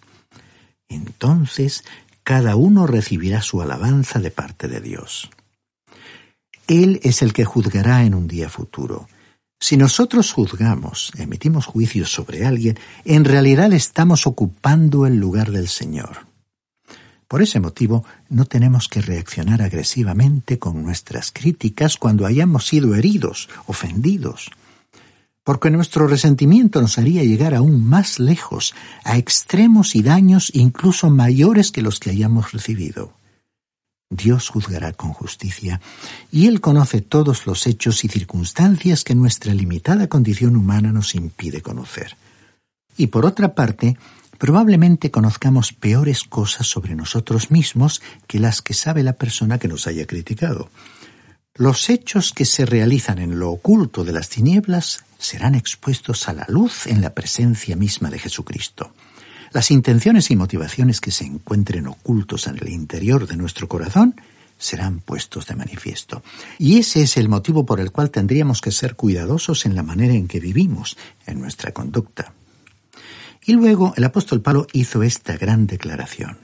Entonces 0.89 1.83
cada 2.23 2.55
uno 2.55 2.87
recibirá 2.87 3.41
su 3.41 3.61
alabanza 3.61 4.19
de 4.19 4.31
parte 4.31 4.67
de 4.67 4.79
Dios. 4.79 5.29
Él 6.67 6.99
es 7.03 7.21
el 7.21 7.33
que 7.33 7.45
juzgará 7.45 8.05
en 8.05 8.13
un 8.13 8.27
día 8.27 8.49
futuro. 8.49 9.07
Si 9.63 9.77
nosotros 9.77 10.33
juzgamos, 10.33 11.13
emitimos 11.17 11.67
juicios 11.67 12.11
sobre 12.11 12.45
alguien, 12.45 12.77
en 13.05 13.23
realidad 13.23 13.71
estamos 13.71 14.27
ocupando 14.27 15.05
el 15.05 15.15
lugar 15.15 15.51
del 15.51 15.69
Señor. 15.69 16.27
Por 17.29 17.41
ese 17.41 17.61
motivo, 17.61 18.03
no 18.27 18.43
tenemos 18.43 18.89
que 18.89 19.01
reaccionar 19.01 19.61
agresivamente 19.61 20.59
con 20.59 20.83
nuestras 20.83 21.31
críticas 21.31 21.95
cuando 21.95 22.25
hayamos 22.25 22.67
sido 22.67 22.93
heridos, 22.93 23.47
ofendidos, 23.65 24.51
porque 25.45 25.69
nuestro 25.69 26.07
resentimiento 26.07 26.81
nos 26.81 26.97
haría 26.97 27.23
llegar 27.23 27.55
aún 27.55 27.87
más 27.87 28.19
lejos, 28.19 28.75
a 29.05 29.17
extremos 29.17 29.95
y 29.95 30.03
daños 30.03 30.51
incluso 30.53 31.09
mayores 31.09 31.71
que 31.71 31.81
los 31.81 32.01
que 32.01 32.09
hayamos 32.09 32.51
recibido. 32.51 33.13
Dios 34.15 34.49
juzgará 34.49 34.93
con 34.93 35.13
justicia, 35.13 35.81
y 36.31 36.47
Él 36.47 36.61
conoce 36.61 37.01
todos 37.01 37.45
los 37.45 37.67
hechos 37.67 38.03
y 38.03 38.07
circunstancias 38.07 39.03
que 39.03 39.15
nuestra 39.15 39.53
limitada 39.53 40.07
condición 40.07 40.55
humana 40.55 40.91
nos 40.91 41.15
impide 41.15 41.61
conocer. 41.61 42.15
Y 42.97 43.07
por 43.07 43.25
otra 43.25 43.55
parte, 43.55 43.97
probablemente 44.37 45.11
conozcamos 45.11 45.73
peores 45.73 46.23
cosas 46.23 46.67
sobre 46.67 46.95
nosotros 46.95 47.51
mismos 47.51 48.01
que 48.27 48.39
las 48.39 48.61
que 48.61 48.73
sabe 48.73 49.03
la 49.03 49.13
persona 49.13 49.57
que 49.57 49.67
nos 49.67 49.87
haya 49.87 50.05
criticado. 50.05 50.69
Los 51.55 51.89
hechos 51.89 52.31
que 52.31 52.45
se 52.45 52.65
realizan 52.65 53.19
en 53.19 53.37
lo 53.37 53.51
oculto 53.51 54.03
de 54.03 54.11
las 54.11 54.29
tinieblas 54.29 55.03
serán 55.19 55.53
expuestos 55.53 56.27
a 56.27 56.33
la 56.33 56.45
luz 56.49 56.87
en 56.87 57.01
la 57.01 57.13
presencia 57.13 57.75
misma 57.75 58.09
de 58.09 58.19
Jesucristo. 58.19 58.91
Las 59.53 59.69
intenciones 59.69 60.31
y 60.31 60.35
motivaciones 60.35 60.99
que 60.99 61.11
se 61.11 61.25
encuentren 61.25 61.85
ocultos 61.85 62.47
en 62.47 62.57
el 62.57 62.69
interior 62.69 63.27
de 63.27 63.37
nuestro 63.37 63.67
corazón 63.67 64.15
serán 64.57 64.99
puestos 64.99 65.45
de 65.45 65.55
manifiesto. 65.55 66.23
Y 66.57 66.79
ese 66.79 67.03
es 67.03 67.17
el 67.17 67.29
motivo 67.29 67.63
por 67.63 67.79
el 67.79 67.91
cual 67.91 68.09
tendríamos 68.09 68.61
que 68.61 68.71
ser 68.71 68.95
cuidadosos 68.95 69.67
en 69.67 69.75
la 69.75 69.83
manera 69.83 70.15
en 70.15 70.27
que 70.27 70.39
vivimos, 70.39 70.97
en 71.27 71.39
nuestra 71.39 71.71
conducta. 71.71 72.33
Y 73.45 73.53
luego 73.53 73.93
el 73.95 74.05
apóstol 74.05 74.41
Pablo 74.41 74.65
hizo 74.73 75.03
esta 75.03 75.37
gran 75.37 75.67
declaración. 75.67 76.39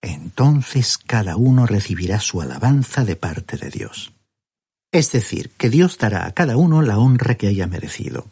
Entonces 0.00 0.96
cada 0.96 1.36
uno 1.36 1.66
recibirá 1.66 2.18
su 2.18 2.40
alabanza 2.40 3.04
de 3.04 3.16
parte 3.16 3.58
de 3.58 3.68
Dios. 3.68 4.12
Es 4.90 5.12
decir, 5.12 5.50
que 5.58 5.68
Dios 5.68 5.98
dará 5.98 6.26
a 6.26 6.32
cada 6.32 6.56
uno 6.56 6.80
la 6.80 6.98
honra 6.98 7.34
que 7.34 7.48
haya 7.48 7.66
merecido. 7.66 8.26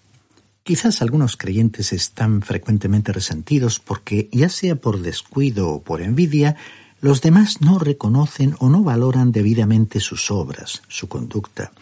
Quizás 0.70 1.02
algunos 1.02 1.36
creyentes 1.36 1.92
están 1.92 2.42
frecuentemente 2.42 3.12
resentidos 3.12 3.80
porque, 3.80 4.28
ya 4.30 4.48
sea 4.48 4.76
por 4.76 5.02
descuido 5.02 5.68
o 5.68 5.82
por 5.82 6.00
envidia, 6.00 6.54
los 7.00 7.22
demás 7.22 7.60
no 7.60 7.80
reconocen 7.80 8.54
o 8.60 8.68
no 8.68 8.84
valoran 8.84 9.32
debidamente 9.32 9.98
sus 9.98 10.30
obras, 10.30 10.82
su 10.86 11.08
conducta. 11.08 11.72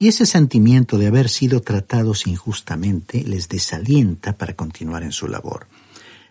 Y 0.00 0.08
ese 0.08 0.26
sentimiento 0.26 0.98
de 0.98 1.06
haber 1.06 1.28
sido 1.28 1.62
tratados 1.62 2.26
injustamente 2.26 3.22
les 3.22 3.48
desalienta 3.48 4.36
para 4.36 4.56
continuar 4.56 5.04
en 5.04 5.12
su 5.12 5.28
labor. 5.28 5.68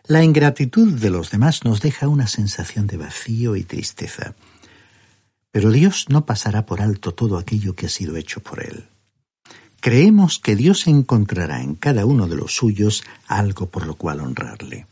La 0.08 0.26
ingratitud 0.26 0.91
de 0.91 1.10
los 1.10 1.32
demás 1.32 1.63
nos 1.63 1.80
deja 1.80 2.10
una 2.10 2.28
sensación 2.28 2.86
de 2.88 2.97
vacío 2.97 3.56
y 3.56 3.63
tristeza. 3.63 4.36
Pero 5.52 5.71
Dios 5.71 6.08
no 6.10 6.26
pasará 6.26 6.65
por 6.65 6.82
alto 6.82 7.13
todo 7.13 7.38
aquello 7.38 7.78
que 7.78 7.86
ha 7.86 7.89
sido 7.89 8.17
hecho 8.17 8.41
por 8.41 8.62
Él. 8.62 8.89
Creemos 9.88 10.39
que 10.39 10.58
Dios 10.58 10.86
encontrará 10.88 11.63
en 11.63 11.76
cada 11.76 12.06
uno 12.06 12.28
de 12.28 12.36
los 12.36 12.54
suyos 12.54 13.06
algo 13.26 13.69
por 13.69 13.88
lo 13.88 13.95
cual 13.95 14.19
honrarle. 14.19 14.86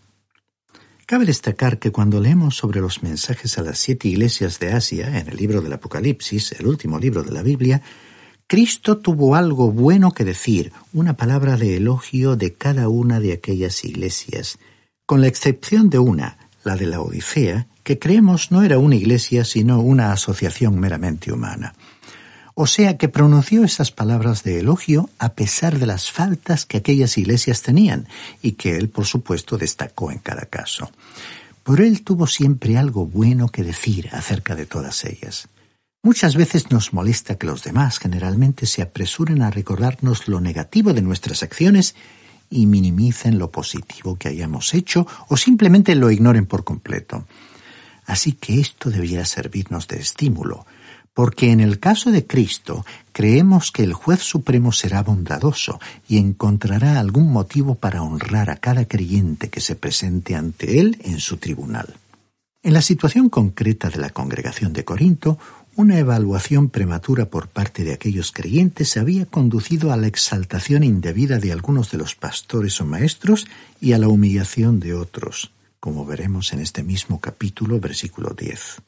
Cabe 1.05 1.25
destacar 1.25 1.79
que 1.79 1.91
cuando 1.91 2.21
leemos 2.21 2.55
sobre 2.55 2.79
los 2.79 3.03
mensajes 3.03 3.57
a 3.57 3.61
las 3.61 3.77
siete 3.77 4.07
iglesias 4.07 4.57
de 4.59 4.71
Asia 4.71 5.19
en 5.19 5.27
el 5.27 5.35
libro 5.35 5.59
del 5.59 5.73
Apocalipsis, 5.73 6.53
el 6.53 6.67
último 6.67 6.97
libro 6.97 7.23
de 7.23 7.33
la 7.33 7.41
Biblia, 7.41 7.81
Cristo 8.47 8.99
tuvo 8.99 9.35
algo 9.35 9.69
bueno 9.69 10.13
que 10.13 10.23
decir, 10.23 10.71
una 10.93 11.17
palabra 11.17 11.57
de 11.57 11.75
elogio 11.75 12.37
de 12.37 12.53
cada 12.53 12.87
una 12.87 13.19
de 13.19 13.33
aquellas 13.33 13.83
iglesias, 13.83 14.59
con 15.05 15.19
la 15.19 15.27
excepción 15.27 15.89
de 15.89 15.99
una, 15.99 16.37
la 16.63 16.77
de 16.77 16.85
la 16.85 17.01
Odisea, 17.01 17.67
que 17.83 17.99
creemos 17.99 18.49
no 18.49 18.63
era 18.63 18.77
una 18.77 18.95
iglesia 18.95 19.43
sino 19.43 19.81
una 19.81 20.13
asociación 20.13 20.79
meramente 20.79 21.33
humana. 21.33 21.73
O 22.57 22.67
sea 22.67 22.97
que 22.97 23.09
pronunció 23.09 23.65
esas 23.65 23.91
palabras 23.91 24.43
de 24.43 24.59
elogio 24.61 25.09
a 25.19 25.33
pesar 25.33 25.77
de 25.77 25.85
las 25.85 26.09
faltas 26.09 26.65
que 26.65 26.77
aquellas 26.77 27.17
iglesias 27.17 27.61
tenían 27.61 28.07
y 28.41 28.53
que 28.53 28.77
él, 28.77 28.87
por 28.87 29.05
supuesto, 29.05 29.57
destacó 29.57 30.09
en 30.09 30.19
cada 30.19 30.45
caso. 30.45 30.89
Pero 31.65 31.83
él 31.83 32.01
tuvo 32.03 32.27
siempre 32.27 32.77
algo 32.77 33.05
bueno 33.05 33.49
que 33.49 33.63
decir 33.63 34.09
acerca 34.13 34.55
de 34.55 34.65
todas 34.65 35.03
ellas. 35.03 35.49
Muchas 36.01 36.37
veces 36.37 36.71
nos 36.71 36.93
molesta 36.93 37.35
que 37.35 37.47
los 37.47 37.61
demás 37.61 37.99
generalmente 37.99 38.67
se 38.67 38.81
apresuren 38.81 39.41
a 39.41 39.51
recordarnos 39.51 40.29
lo 40.29 40.39
negativo 40.39 40.93
de 40.93 41.01
nuestras 41.01 41.43
acciones 41.43 41.93
y 42.49 42.67
minimicen 42.67 43.37
lo 43.37 43.51
positivo 43.51 44.15
que 44.15 44.29
hayamos 44.29 44.73
hecho 44.73 45.05
o 45.27 45.35
simplemente 45.35 45.93
lo 45.95 46.09
ignoren 46.09 46.45
por 46.45 46.63
completo. 46.63 47.27
Así 48.05 48.31
que 48.31 48.61
esto 48.61 48.91
debiera 48.91 49.25
servirnos 49.25 49.89
de 49.89 49.97
estímulo, 49.97 50.65
porque 51.15 51.51
en 51.51 51.61
el 51.61 51.79
caso 51.79 52.11
de 52.11 52.27
Cristo 52.27 52.85
creemos 53.13 53.71
que 53.71 53.83
el 53.83 53.93
juez 53.93 54.19
supremo 54.19 54.73
será 54.73 55.01
bondadoso 55.01 55.79
y 56.09 56.17
encontrará 56.17 56.99
algún 56.99 57.31
motivo 57.31 57.75
para 57.75 58.03
honrar 58.03 58.49
a 58.49 58.57
cada 58.57 58.85
creyente 58.85 59.49
que 59.49 59.61
se 59.61 59.77
presente 59.77 60.35
ante 60.35 60.81
él 60.81 60.99
en 61.03 61.19
su 61.21 61.37
tribunal. 61.37 61.95
En 62.61 62.73
la 62.73 62.81
situación 62.81 63.29
concreta 63.29 63.89
de 63.89 63.97
la 63.97 64.09
congregación 64.09 64.73
de 64.73 64.83
Corinto, 64.83 65.39
una 65.77 65.97
evaluación 65.99 66.69
prematura 66.69 67.27
por 67.27 67.47
parte 67.47 67.85
de 67.85 67.93
aquellos 67.93 68.33
creyentes 68.33 68.97
había 68.97 69.25
conducido 69.25 69.93
a 69.93 69.97
la 69.97 70.07
exaltación 70.07 70.83
indebida 70.83 71.39
de 71.39 71.53
algunos 71.53 71.91
de 71.91 71.97
los 71.97 72.15
pastores 72.15 72.81
o 72.81 72.85
maestros 72.85 73.47
y 73.79 73.93
a 73.93 73.99
la 73.99 74.09
humillación 74.09 74.81
de 74.81 74.93
otros, 74.93 75.51
como 75.79 76.05
veremos 76.05 76.51
en 76.51 76.59
este 76.59 76.83
mismo 76.83 77.21
capítulo, 77.21 77.79
versículo 77.79 78.35
10. 78.37 78.81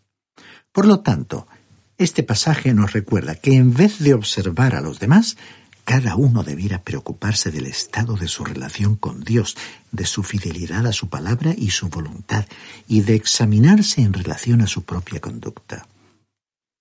Por 0.74 0.86
lo 0.86 1.00
tanto, 1.00 1.48
este 1.98 2.24
pasaje 2.24 2.74
nos 2.74 2.94
recuerda 2.94 3.36
que 3.36 3.56
en 3.56 3.74
vez 3.74 4.00
de 4.00 4.14
observar 4.14 4.76
a 4.76 4.82
los 4.82 5.00
demás, 5.00 5.38
cada 5.84 6.16
uno 6.16 6.44
debiera 6.44 6.84
preocuparse 6.84 7.50
del 7.50 7.66
estado 7.66 8.18
de 8.18 8.28
su 8.28 8.44
relación 8.44 8.96
con 8.96 9.22
Dios, 9.22 9.56
de 9.92 10.06
su 10.06 10.22
fidelidad 10.22 10.86
a 10.86 10.92
su 10.92 11.08
palabra 11.08 11.54
y 11.58 11.72
su 11.72 11.88
voluntad, 11.90 12.46
y 12.88 13.02
de 13.02 13.16
examinarse 13.16 14.02
en 14.02 14.14
relación 14.14 14.62
a 14.62 14.68
su 14.68 14.84
propia 14.84 15.22
conducta. 15.22 15.88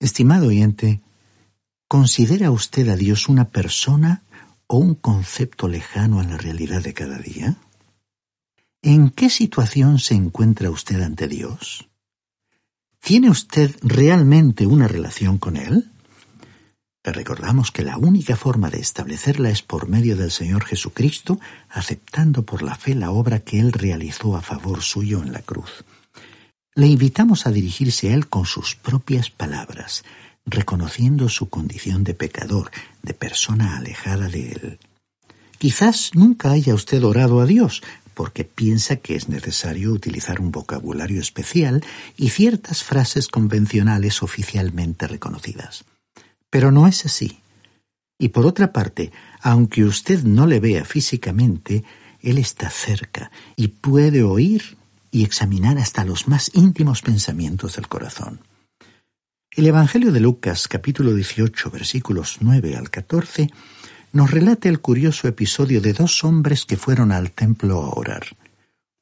Estimado 0.00 0.48
oyente, 0.48 1.00
¿considera 1.88 2.50
usted 2.50 2.88
a 2.88 2.96
Dios 2.96 3.29
una 3.29 3.48
persona 3.48 4.24
o 4.66 4.79
un 4.79 4.94
concepto 4.96 5.68
lejano 5.68 6.20
a 6.20 6.24
la 6.24 6.37
realidad 6.37 6.83
de 6.83 6.92
cada 6.92 7.18
día? 7.18 7.57
¿En 8.83 9.11
qué 9.11 9.31
situación 9.31 9.98
se 9.98 10.14
encuentra 10.14 10.70
usted 10.70 11.00
ante 11.00 11.29
Dios? 11.29 11.88
¿Tiene 13.01 13.31
usted 13.31 13.75
realmente 13.83 14.67
una 14.67 14.89
relación 14.89 15.39
con 15.39 15.57
Él? 15.57 15.91
Le 17.05 17.13
recordamos 17.13 17.71
que 17.71 17.85
la 17.85 17.99
única 17.99 18.35
forma 18.35 18.69
de 18.69 18.81
establecerla 18.81 19.51
es 19.51 19.63
por 19.63 19.89
medio 19.89 20.17
del 20.17 20.33
Señor 20.33 20.65
Jesucristo, 20.65 21.39
aceptando 21.71 22.43
por 22.43 22.63
la 22.63 22.75
fe 22.75 22.97
la 22.97 23.13
obra 23.13 23.39
que 23.41 23.61
Él 23.61 23.73
realizó 23.73 24.37
a 24.37 24.43
favor 24.43 24.83
suyo 24.83 25.23
en 25.23 25.33
la 25.33 25.43
cruz. 25.43 25.85
Le 26.75 26.89
invitamos 26.89 27.47
a 27.47 27.53
dirigirse 27.53 28.11
a 28.11 28.15
Él 28.15 28.29
con 28.29 28.45
sus 28.45 28.75
propias 28.75 29.31
palabras, 29.31 30.05
reconociendo 30.45 31.29
su 31.29 31.49
condición 31.49 32.03
de 32.03 32.15
pecador, 32.15 32.73
de 33.03 33.15
persona 33.15 33.77
alejada 33.77 34.29
de 34.29 34.51
Él. 34.51 34.79
Quizás 35.59 36.11
nunca 36.15 36.51
haya 36.51 36.75
usted 36.75 37.05
orado 37.05 37.41
a 37.41 37.47
Dios, 37.47 37.83
porque 38.16 38.44
piensa 38.44 38.96
que 38.96 39.14
es 39.14 39.29
necesario 39.29 39.92
utilizar 39.92 40.40
un 40.40 40.50
vocabulario 40.50 41.20
especial 41.20 41.85
y 42.16 42.31
ciertas 42.31 42.83
frases 42.83 43.29
convencionales 43.29 44.22
oficialmente 44.22 45.07
reconocidas. 45.07 45.85
Pero 46.48 46.72
no 46.72 46.88
es 46.88 47.05
así. 47.05 47.40
Y 48.18 48.29
por 48.29 48.46
otra 48.46 48.72
parte, 48.72 49.12
aunque 49.42 49.85
usted 49.85 50.22
no 50.22 50.46
le 50.46 50.61
vea 50.61 50.87
físicamente, 50.87 51.85
Él 52.22 52.38
está 52.38 52.70
cerca 52.70 53.31
y 53.55 53.68
puede 53.68 54.22
oír 54.22 54.79
y 55.11 55.22
examinar 55.22 55.76
hasta 55.76 56.02
los 56.02 56.26
más 56.26 56.50
íntimos 56.55 57.02
pensamientos 57.02 57.76
del 57.76 57.87
corazón. 57.87 58.40
El 59.50 59.66
Evangelio 59.66 60.11
de 60.11 60.20
Lucas 60.20 60.68
capítulo 60.68 61.12
18 61.12 61.70
versículos 61.70 62.38
9 62.40 62.76
al 62.76 62.88
14 62.88 63.50
nos 64.12 64.31
relata 64.31 64.69
el 64.69 64.81
curioso 64.81 65.29
episodio 65.29 65.81
de 65.81 65.92
dos 65.92 66.25
hombres 66.25 66.64
que 66.64 66.77
fueron 66.77 67.12
al 67.12 67.31
templo 67.33 67.83
a 67.83 67.90
orar. 67.90 68.27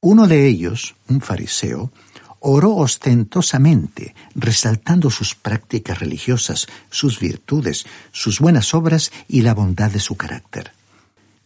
Uno 0.00 0.26
de 0.26 0.46
ellos, 0.46 0.96
un 1.08 1.20
fariseo, 1.20 1.92
oró 2.40 2.76
ostentosamente, 2.76 4.14
resaltando 4.34 5.10
sus 5.10 5.34
prácticas 5.34 5.98
religiosas, 5.98 6.66
sus 6.90 7.18
virtudes, 7.18 7.86
sus 8.12 8.38
buenas 8.38 8.74
obras 8.74 9.12
y 9.28 9.40
la 9.42 9.54
bondad 9.54 9.90
de 9.90 10.00
su 10.00 10.16
carácter. 10.16 10.72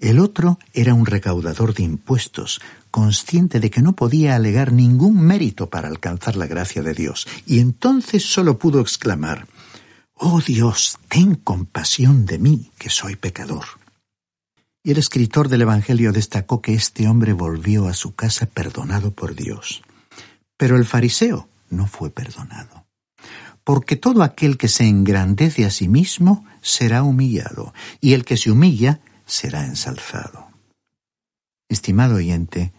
El 0.01 0.19
otro 0.19 0.59
era 0.75 0.95
un 0.95 1.07
recaudador 1.07 1.75
de 1.75 1.85
impuestos, 1.85 2.61
consciente 2.91 3.61
de 3.61 3.71
que 3.71 3.83
no 3.83 3.95
podía 3.95 4.35
alegar 4.35 4.73
ningún 4.73 5.21
mérito 5.21 5.69
para 5.71 5.89
alcanzar 5.89 6.37
la 6.37 6.47
gracia 6.47 6.83
de 6.83 6.95
Dios, 6.95 7.29
y 7.47 7.61
entonces 7.61 8.25
solo 8.25 8.59
pudo 8.59 8.81
exclamar 8.81 9.47
Oh 10.21 10.41
Dios, 10.41 10.99
ten 11.09 11.37
compasión 11.37 12.27
de 12.27 12.39
mí, 12.39 12.73
que 12.77 12.91
soy 12.91 13.15
pecador. 13.15 13.65
Y 14.83 14.91
el 14.91 14.99
escritor 14.99 15.49
del 15.49 15.63
Evangelio 15.63 16.11
destacó 16.11 16.61
que 16.61 16.75
este 16.75 17.07
hombre 17.07 17.33
volvió 17.33 17.87
a 17.87 17.95
su 17.95 18.17
casa 18.17 18.47
perdonado 18.47 19.13
por 19.13 19.37
Dios. 19.37 19.83
Pero 20.57 20.77
el 20.77 20.87
fariseo 20.87 21.49
no 21.71 21.87
fue 21.87 22.11
perdonado. 22.11 22.85
Porque 23.63 23.95
todo 23.95 24.25
aquel 24.25 24.59
que 24.59 24.67
se 24.67 24.89
engrandece 24.89 25.65
a 25.65 25.71
sí 25.71 25.87
mismo 25.87 26.45
será 26.63 27.05
humillado, 27.05 27.73
y 28.01 28.15
el 28.15 28.25
que 28.25 28.37
se 28.37 28.51
humilla 28.51 29.01
será 29.25 29.67
ensalzado. 29.67 30.49
Estimado 31.69 32.17
oyente, 32.17 32.73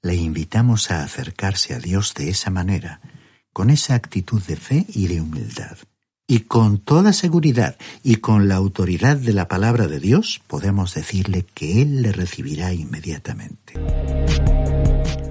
le 0.00 0.14
invitamos 0.14 0.90
a 0.90 1.02
acercarse 1.02 1.74
a 1.74 1.80
Dios 1.80 2.14
de 2.14 2.30
esa 2.30 2.48
manera, 2.48 3.02
con 3.52 3.68
esa 3.68 3.94
actitud 3.94 4.42
de 4.44 4.56
fe 4.56 4.86
y 4.88 5.08
de 5.08 5.20
humildad. 5.20 5.76
Y 6.30 6.40
con 6.40 6.76
toda 6.76 7.14
seguridad 7.14 7.76
y 8.02 8.16
con 8.16 8.48
la 8.48 8.56
autoridad 8.56 9.16
de 9.16 9.32
la 9.32 9.48
palabra 9.48 9.86
de 9.86 9.98
Dios 9.98 10.42
podemos 10.46 10.94
decirle 10.94 11.46
que 11.54 11.80
Él 11.80 12.02
le 12.02 12.12
recibirá 12.12 12.74
inmediatamente. 12.74 13.72